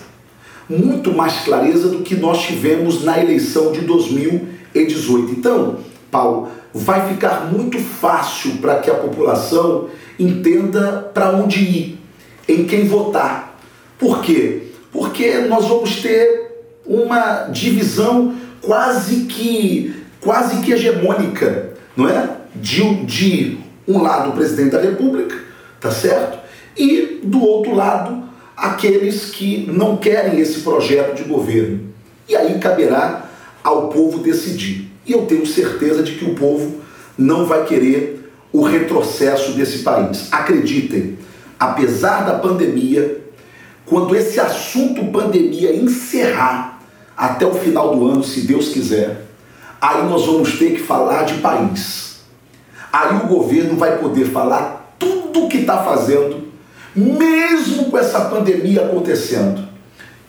Muito 0.70 1.12
mais 1.12 1.40
clareza 1.40 1.90
do 1.90 2.00
que 2.00 2.16
nós 2.16 2.42
tivemos 2.42 3.04
na 3.04 3.20
eleição 3.20 3.72
de 3.72 3.82
2018. 3.82 5.32
Então, 5.32 5.78
Paulo, 6.10 6.50
vai 6.74 7.10
ficar 7.10 7.52
muito 7.52 7.80
fácil 7.80 8.58
para 8.58 8.76
que 8.80 8.90
a 8.90 8.96
população 8.96 9.90
entenda 10.18 11.10
para 11.14 11.32
onde 11.32 11.60
ir, 11.60 12.00
em 12.48 12.66
quem 12.66 12.88
votar. 12.88 13.60
Por 13.98 14.22
quê? 14.22 14.68
Porque 14.92 15.40
nós 15.40 15.68
vamos 15.68 15.98
ter 15.98 16.50
uma 16.86 17.48
divisão 17.50 18.36
quase 18.62 19.26
que 19.26 19.96
quase 20.22 20.62
que 20.62 20.74
hegemônica, 20.74 21.70
não 21.96 22.08
é? 22.10 22.38
De, 22.56 23.06
de 23.06 23.58
um 23.90 24.02
lado 24.02 24.30
o 24.30 24.34
presidente 24.34 24.72
da 24.72 24.80
República, 24.80 25.36
tá 25.82 25.90
certo? 25.90 26.38
E 26.78 27.20
do 27.24 27.42
outro 27.44 27.74
lado 27.74 28.24
aqueles 28.56 29.26
que 29.26 29.70
não 29.72 29.98
querem 29.98 30.40
esse 30.40 30.60
projeto 30.60 31.16
de 31.16 31.24
governo. 31.24 31.90
E 32.28 32.36
aí 32.36 32.60
caberá 32.60 33.26
ao 33.64 33.88
povo 33.88 34.20
decidir. 34.20 34.92
E 35.06 35.12
eu 35.12 35.26
tenho 35.26 35.46
certeza 35.46 36.04
de 36.04 36.14
que 36.14 36.26
o 36.26 36.36
povo 36.36 36.82
não 37.18 37.46
vai 37.46 37.66
querer 37.66 38.32
o 38.52 38.62
retrocesso 38.62 39.54
desse 39.54 39.80
país. 39.80 40.28
Acreditem, 40.32 41.18
apesar 41.60 42.26
da 42.26 42.38
pandemia, 42.38 43.22
quando 43.86 44.16
esse 44.16 44.40
assunto 44.40 45.06
pandemia 45.06 45.76
encerrar 45.76 46.80
até 47.18 47.46
o 47.46 47.54
final 47.54 47.96
do 47.96 48.08
ano, 48.08 48.24
se 48.24 48.42
Deus 48.42 48.70
quiser, 48.70 49.26
aí 49.82 50.04
nós 50.08 50.26
vamos 50.26 50.60
ter 50.60 50.74
que 50.74 50.80
falar 50.80 51.24
de 51.24 51.36
país. 51.36 52.09
Aí 52.92 53.18
o 53.18 53.28
governo 53.28 53.76
vai 53.76 53.98
poder 53.98 54.26
falar 54.26 54.96
tudo 54.98 55.46
o 55.46 55.50
que 55.50 55.60
está 55.60 55.84
fazendo, 55.84 56.48
mesmo 56.96 57.86
com 57.86 57.98
essa 57.98 58.22
pandemia 58.22 58.86
acontecendo. 58.86 59.68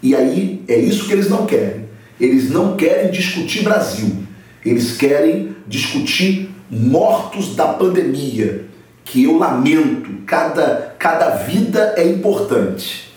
E 0.02 0.14
aí 0.14 0.62
é 0.68 0.78
isso 0.78 1.06
que 1.06 1.12
eles 1.12 1.28
não 1.28 1.46
querem. 1.46 1.88
Eles 2.20 2.50
não 2.50 2.76
querem 2.76 3.10
discutir 3.10 3.62
Brasil. 3.62 4.24
Eles 4.64 4.96
querem 4.96 5.56
discutir 5.66 6.50
mortos 6.70 7.56
da 7.56 7.68
pandemia, 7.68 8.66
que 9.04 9.24
eu 9.24 9.38
lamento. 9.38 10.10
Cada, 10.26 10.94
cada 10.98 11.30
vida 11.30 11.94
é 11.96 12.06
importante. 12.06 13.10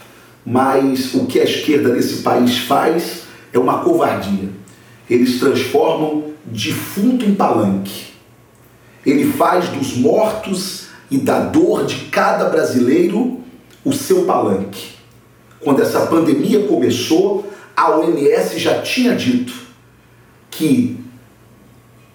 Mas 0.45 1.13
o 1.13 1.25
que 1.25 1.39
a 1.39 1.43
esquerda 1.43 1.93
nesse 1.93 2.21
país 2.21 2.59
faz 2.59 3.23
é 3.51 3.59
uma 3.59 3.79
covardia. 3.79 4.49
Eles 5.09 5.39
transformam 5.39 6.31
defunto 6.45 7.25
em 7.25 7.35
palanque. 7.35 8.12
Ele 9.05 9.31
faz 9.33 9.69
dos 9.69 9.95
mortos 9.95 10.87
e 11.09 11.17
da 11.17 11.39
dor 11.39 11.85
de 11.85 12.05
cada 12.05 12.49
brasileiro 12.49 13.41
o 13.83 13.91
seu 13.93 14.25
palanque. 14.25 14.93
Quando 15.59 15.81
essa 15.81 16.05
pandemia 16.07 16.65
começou, 16.67 17.51
a 17.75 17.97
OMS 17.97 18.59
já 18.59 18.81
tinha 18.81 19.15
dito 19.15 19.53
que 20.49 20.97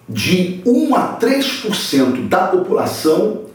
de 0.07 0.61
1 0.65 0.95
a 0.95 1.19
3% 1.19 2.27
da 2.27 2.47
população 2.47 3.45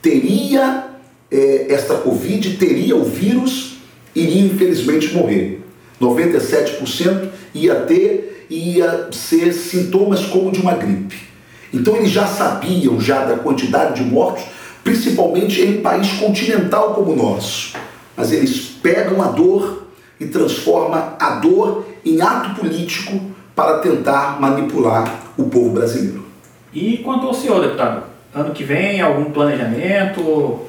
teria 0.00 0.86
é, 1.30 1.72
esta 1.72 1.94
Covid, 1.94 2.56
teria 2.56 2.96
o 2.96 3.04
vírus, 3.04 3.78
iria 4.14 4.42
infelizmente 4.46 5.12
morrer. 5.12 5.60
97% 6.00 7.28
ia 7.54 7.74
ter, 7.76 8.46
ia 8.48 9.08
ser 9.10 9.52
sintomas 9.52 10.24
como 10.26 10.52
de 10.52 10.60
uma 10.60 10.74
gripe. 10.74 11.33
Então 11.74 11.96
eles 11.96 12.10
já 12.10 12.24
sabiam 12.24 13.00
já 13.00 13.24
da 13.24 13.36
quantidade 13.36 14.02
de 14.02 14.08
mortos, 14.08 14.44
principalmente 14.84 15.60
em 15.60 15.78
um 15.78 15.82
país 15.82 16.12
continental 16.12 16.94
como 16.94 17.12
o 17.12 17.16
nosso. 17.16 17.74
Mas 18.16 18.30
eles 18.30 18.76
pegam 18.80 19.20
a 19.20 19.26
dor 19.26 19.88
e 20.20 20.26
transformam 20.26 21.14
a 21.18 21.30
dor 21.30 21.84
em 22.04 22.22
ato 22.22 22.60
político 22.60 23.20
para 23.56 23.78
tentar 23.78 24.40
manipular 24.40 25.12
o 25.36 25.44
povo 25.44 25.70
brasileiro. 25.70 26.24
E 26.72 26.98
quanto 26.98 27.26
ao 27.26 27.34
senhor, 27.34 27.60
deputado? 27.60 28.04
Ano 28.32 28.52
que 28.52 28.62
vem, 28.62 29.00
algum 29.00 29.32
planejamento? 29.32 30.60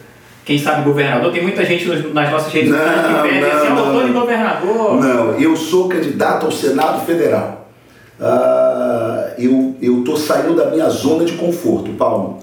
Quem 0.43 0.57
sabe 0.57 0.83
governador? 0.83 1.31
Tem 1.31 1.43
muita 1.43 1.63
gente 1.65 1.87
nas 2.13 2.31
nossas 2.31 2.51
redes 2.51 2.69
sociais 2.71 3.07
que 3.07 3.29
pede 3.29 3.45
esse 3.45 3.73
doutor 3.73 4.05
de 4.05 4.11
governador. 4.11 4.95
Não, 4.99 5.39
eu 5.39 5.55
sou 5.55 5.87
candidato 5.87 6.47
ao 6.47 6.51
Senado 6.51 7.05
Federal. 7.05 7.67
Uh, 8.19 9.24
eu 9.37 9.99
estou 9.99 10.17
saindo 10.17 10.55
da 10.55 10.69
minha 10.69 10.89
zona 10.89 11.25
de 11.25 11.33
conforto, 11.33 11.91
Paulo. 11.93 12.39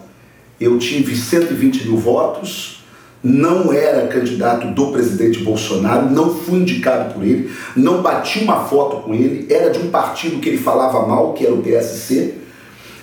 Eu 0.61 0.78
tive 0.78 1.16
120 1.16 1.88
mil 1.88 1.97
votos, 1.97 2.84
não 3.22 3.72
era 3.72 4.07
candidato 4.09 4.68
do 4.68 4.88
presidente 4.88 5.40
Bolsonaro, 5.40 6.11
não 6.11 6.34
fui 6.34 6.61
indicado 6.61 7.14
por 7.14 7.22
ele, 7.22 7.51
não 7.76 8.03
bati 8.03 8.40
uma 8.40 8.64
foto 8.64 8.97
com 9.03 9.14
ele, 9.14 9.47
era 9.53 9.70
de 9.70 9.78
um 9.78 9.90
partido 9.90 10.40
que 10.40 10.49
ele 10.49 10.59
falava 10.59 11.07
mal, 11.07 11.32
que 11.32 11.45
era 11.45 11.55
o 11.55 11.62
PSC, 11.62 12.34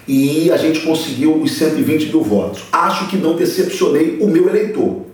e 0.07 0.51
a 0.51 0.57
gente 0.57 0.81
conseguiu 0.81 1.41
os 1.41 1.51
120 1.57 2.07
mil 2.07 2.21
votos. 2.21 2.63
Acho 2.71 3.07
que 3.07 3.17
não 3.17 3.35
decepcionei 3.35 4.17
o 4.19 4.27
meu 4.27 4.49
eleitor, 4.49 5.05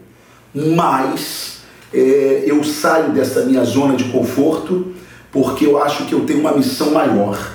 mas 0.54 1.60
é, 1.94 2.44
eu 2.46 2.64
saio 2.64 3.12
dessa 3.12 3.42
minha 3.42 3.64
zona 3.64 3.96
de 3.96 4.06
conforto 4.06 4.94
porque 5.36 5.66
eu 5.66 5.84
acho 5.84 6.06
que 6.06 6.14
eu 6.14 6.22
tenho 6.22 6.40
uma 6.40 6.54
missão 6.54 6.92
maior, 6.92 7.55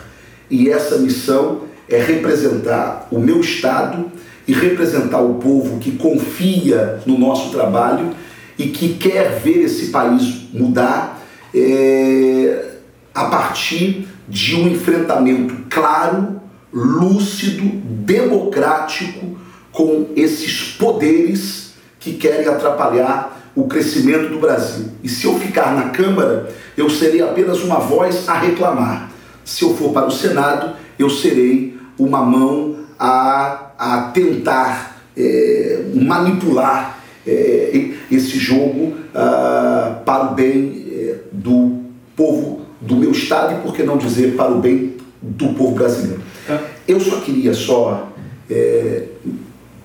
e 0.51 0.69
essa 0.69 0.99
missão 0.99 1.63
é 1.89 1.99
representar 1.99 3.09
o 3.11 3.19
meu 3.19 3.41
Estado 3.41 4.11
e 4.47 4.53
representar 4.53 5.21
o 5.21 5.35
povo 5.35 5.79
que 5.79 5.93
confia 5.93 7.01
no 7.07 7.19
nosso 7.19 7.51
trabalho 7.51 8.11
e 8.59 8.69
que 8.69 8.95
quer 8.95 9.39
ver 9.41 9.65
esse 9.65 9.87
país 9.87 10.49
mudar 10.53 11.23
é, 11.55 12.71
a 13.15 13.27
partir 13.27 14.09
de 14.29 14.55
um 14.55 14.69
enfrentamento 14.69 15.55
claro, 15.69 16.41
lúcido, 16.73 17.65
democrático 17.65 19.39
com 19.73 20.09
esses 20.17 20.73
poderes 20.77 21.75
que 21.99 22.15
querem 22.15 22.47
atrapalhar 22.47 23.51
o 23.55 23.67
crescimento 23.67 24.29
do 24.29 24.39
Brasil. 24.39 24.91
E 25.03 25.09
se 25.09 25.27
eu 25.27 25.39
ficar 25.39 25.75
na 25.75 25.91
Câmara, 25.91 26.53
eu 26.77 26.89
serei 26.89 27.23
apenas 27.23 27.63
uma 27.63 27.79
voz 27.79 28.29
a 28.29 28.35
reclamar. 28.35 29.10
Se 29.45 29.65
eu 29.65 29.75
for 29.75 29.93
para 29.93 30.07
o 30.07 30.11
Senado, 30.11 30.77
eu 30.99 31.11
serei 31.11 31.79
uma 31.99 32.23
mão 32.23 32.77
a 32.99 33.71
a 33.81 34.11
tentar 34.13 35.01
é, 35.17 35.85
manipular 35.95 37.03
é, 37.27 37.93
esse 38.11 38.39
jogo 38.39 38.95
ah, 39.15 40.03
para 40.05 40.33
o 40.33 40.35
bem 40.35 40.87
é, 40.93 41.15
do 41.33 41.81
povo 42.15 42.67
do 42.79 42.95
meu 42.95 43.11
estado 43.11 43.55
e, 43.55 43.63
por 43.63 43.75
que 43.75 43.83
não 43.83 43.97
dizer, 43.97 44.37
para 44.37 44.53
o 44.53 44.61
bem 44.61 44.97
do 45.23 45.55
povo 45.55 45.75
brasileiro. 45.75 46.23
Tá. 46.47 46.61
Eu 46.87 47.01
só 47.01 47.21
queria 47.21 47.55
só, 47.55 48.13
é, 48.51 49.05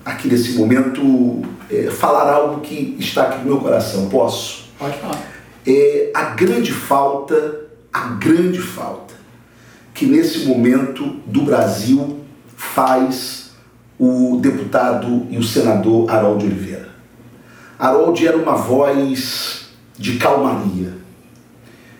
aqui 0.04 0.28
nesse 0.28 0.58
momento, 0.58 1.40
é, 1.70 1.84
falar 1.84 2.30
algo 2.30 2.60
que 2.60 2.96
está 2.98 3.22
aqui 3.22 3.38
no 3.38 3.46
meu 3.46 3.60
coração. 3.60 4.10
Posso? 4.10 4.68
Pode 4.78 4.98
falar. 4.98 5.22
É, 5.66 6.10
a 6.12 6.24
grande 6.34 6.70
falta, 6.70 7.62
a 7.90 8.08
grande 8.08 8.58
falta 8.58 9.05
que 9.96 10.04
nesse 10.04 10.44
momento 10.44 11.16
do 11.26 11.40
Brasil 11.40 12.18
faz 12.54 13.50
o 13.98 14.38
deputado 14.42 15.26
e 15.30 15.38
o 15.38 15.42
senador 15.42 16.10
Harold 16.10 16.44
Oliveira. 16.44 16.90
Harold 17.78 18.26
era 18.26 18.36
uma 18.36 18.54
voz 18.54 19.70
de 19.98 20.18
calmaria. 20.18 20.92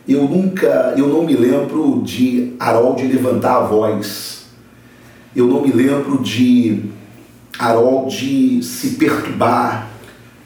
Eu 0.06 0.24
nunca, 0.24 0.94
eu 0.96 1.08
não 1.08 1.24
me 1.24 1.34
lembro 1.34 2.02
de 2.02 2.54
Harold 2.60 3.02
levantar 3.06 3.56
a 3.56 3.60
voz. 3.60 4.44
Eu 5.34 5.46
não 5.46 5.62
me 5.62 5.72
lembro 5.72 6.22
de 6.22 6.84
Harold 7.58 8.62
se 8.62 8.90
perturbar 8.96 9.88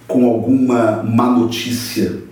com 0.06 0.24
alguma 0.24 1.02
má 1.02 1.28
notícia. 1.28 2.22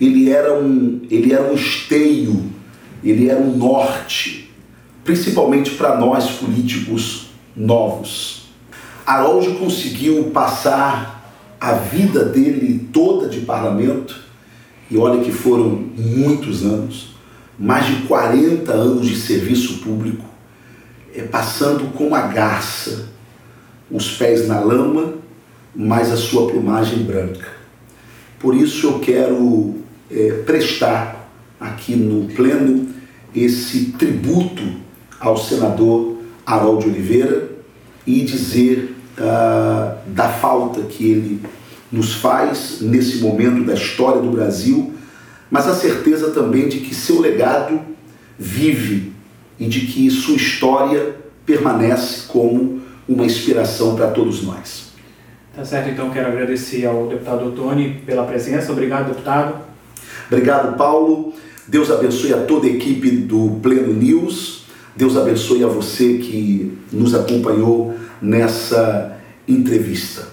Ele 0.00 0.30
era 0.30 0.58
um, 0.58 1.02
ele 1.10 1.32
era 1.34 1.50
um 1.50 1.54
esteio, 1.54 2.55
ele 3.02 3.28
era 3.28 3.40
um 3.40 3.56
norte, 3.56 4.50
principalmente 5.04 5.72
para 5.72 5.96
nós 5.96 6.30
políticos 6.32 7.28
novos. 7.54 8.46
Harold 9.06 9.54
conseguiu 9.58 10.24
passar 10.30 11.32
a 11.60 11.72
vida 11.72 12.24
dele 12.24 12.88
toda 12.92 13.28
de 13.28 13.40
parlamento, 13.40 14.24
e 14.90 14.96
olha 14.96 15.22
que 15.22 15.32
foram 15.32 15.68
muitos 15.96 16.64
anos, 16.64 17.14
mais 17.58 17.86
de 17.86 18.02
40 18.06 18.72
anos 18.72 19.06
de 19.06 19.16
serviço 19.16 19.78
público, 19.78 20.24
é, 21.14 21.22
passando 21.22 21.92
com 21.92 22.14
a 22.14 22.22
garça, 22.22 23.08
os 23.90 24.10
pés 24.12 24.46
na 24.46 24.60
lama, 24.60 25.14
mas 25.74 26.10
a 26.10 26.16
sua 26.16 26.50
plumagem 26.50 27.04
branca. 27.04 27.48
Por 28.38 28.54
isso 28.54 28.86
eu 28.86 28.98
quero 28.98 29.76
é, 30.10 30.42
prestar 30.44 31.15
aqui 31.60 31.96
no 31.96 32.26
Pleno 32.34 32.88
esse 33.34 33.92
tributo 33.92 34.62
ao 35.20 35.36
senador 35.36 36.18
Harold 36.44 36.88
Oliveira 36.88 37.50
e 38.06 38.22
dizer 38.22 38.96
uh, 39.18 39.96
da 40.06 40.28
falta 40.28 40.82
que 40.82 41.10
ele 41.10 41.40
nos 41.90 42.14
faz 42.14 42.78
nesse 42.80 43.18
momento 43.18 43.64
da 43.64 43.74
história 43.74 44.20
do 44.20 44.30
Brasil, 44.30 44.92
mas 45.50 45.66
a 45.66 45.74
certeza 45.74 46.30
também 46.30 46.68
de 46.68 46.78
que 46.78 46.94
seu 46.94 47.20
legado 47.20 47.80
vive 48.38 49.12
e 49.58 49.66
de 49.66 49.80
que 49.86 50.10
sua 50.10 50.36
história 50.36 51.16
permanece 51.44 52.26
como 52.28 52.80
uma 53.08 53.24
inspiração 53.24 53.94
para 53.94 54.08
todos 54.08 54.42
nós. 54.42 54.86
Tá 55.54 55.64
certo, 55.64 55.88
então 55.88 56.10
quero 56.10 56.28
agradecer 56.28 56.84
ao 56.84 57.06
deputado 57.06 57.52
Tony 57.52 58.02
pela 58.04 58.24
presença. 58.24 58.72
Obrigado, 58.72 59.08
deputado. 59.08 59.58
Obrigado, 60.30 60.76
Paulo. 60.76 61.32
Deus 61.68 61.90
abençoe 61.90 62.32
a 62.32 62.38
toda 62.38 62.66
a 62.66 62.70
equipe 62.70 63.10
do 63.10 63.58
Pleno 63.62 63.92
News. 63.92 64.64
Deus 64.94 65.16
abençoe 65.16 65.64
a 65.64 65.66
você 65.66 66.18
que 66.18 66.78
nos 66.92 67.14
acompanhou 67.14 67.94
nessa 68.22 69.18
entrevista. 69.46 70.28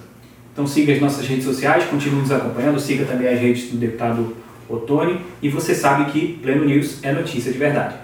Então 0.53 0.67
siga 0.67 0.93
as 0.93 1.01
nossas 1.01 1.25
redes 1.27 1.43
sociais, 1.43 1.85
continue 1.85 2.21
nos 2.21 2.31
acompanhando, 2.31 2.79
siga 2.79 3.05
também 3.05 3.27
as 3.27 3.39
redes 3.39 3.71
do 3.71 3.77
deputado 3.77 4.35
Otoni 4.69 5.19
e 5.41 5.49
você 5.49 5.73
sabe 5.73 6.11
que 6.11 6.39
Pleno 6.41 6.65
News 6.65 6.99
é 7.01 7.11
notícia 7.11 7.51
de 7.51 7.57
verdade. 7.57 7.95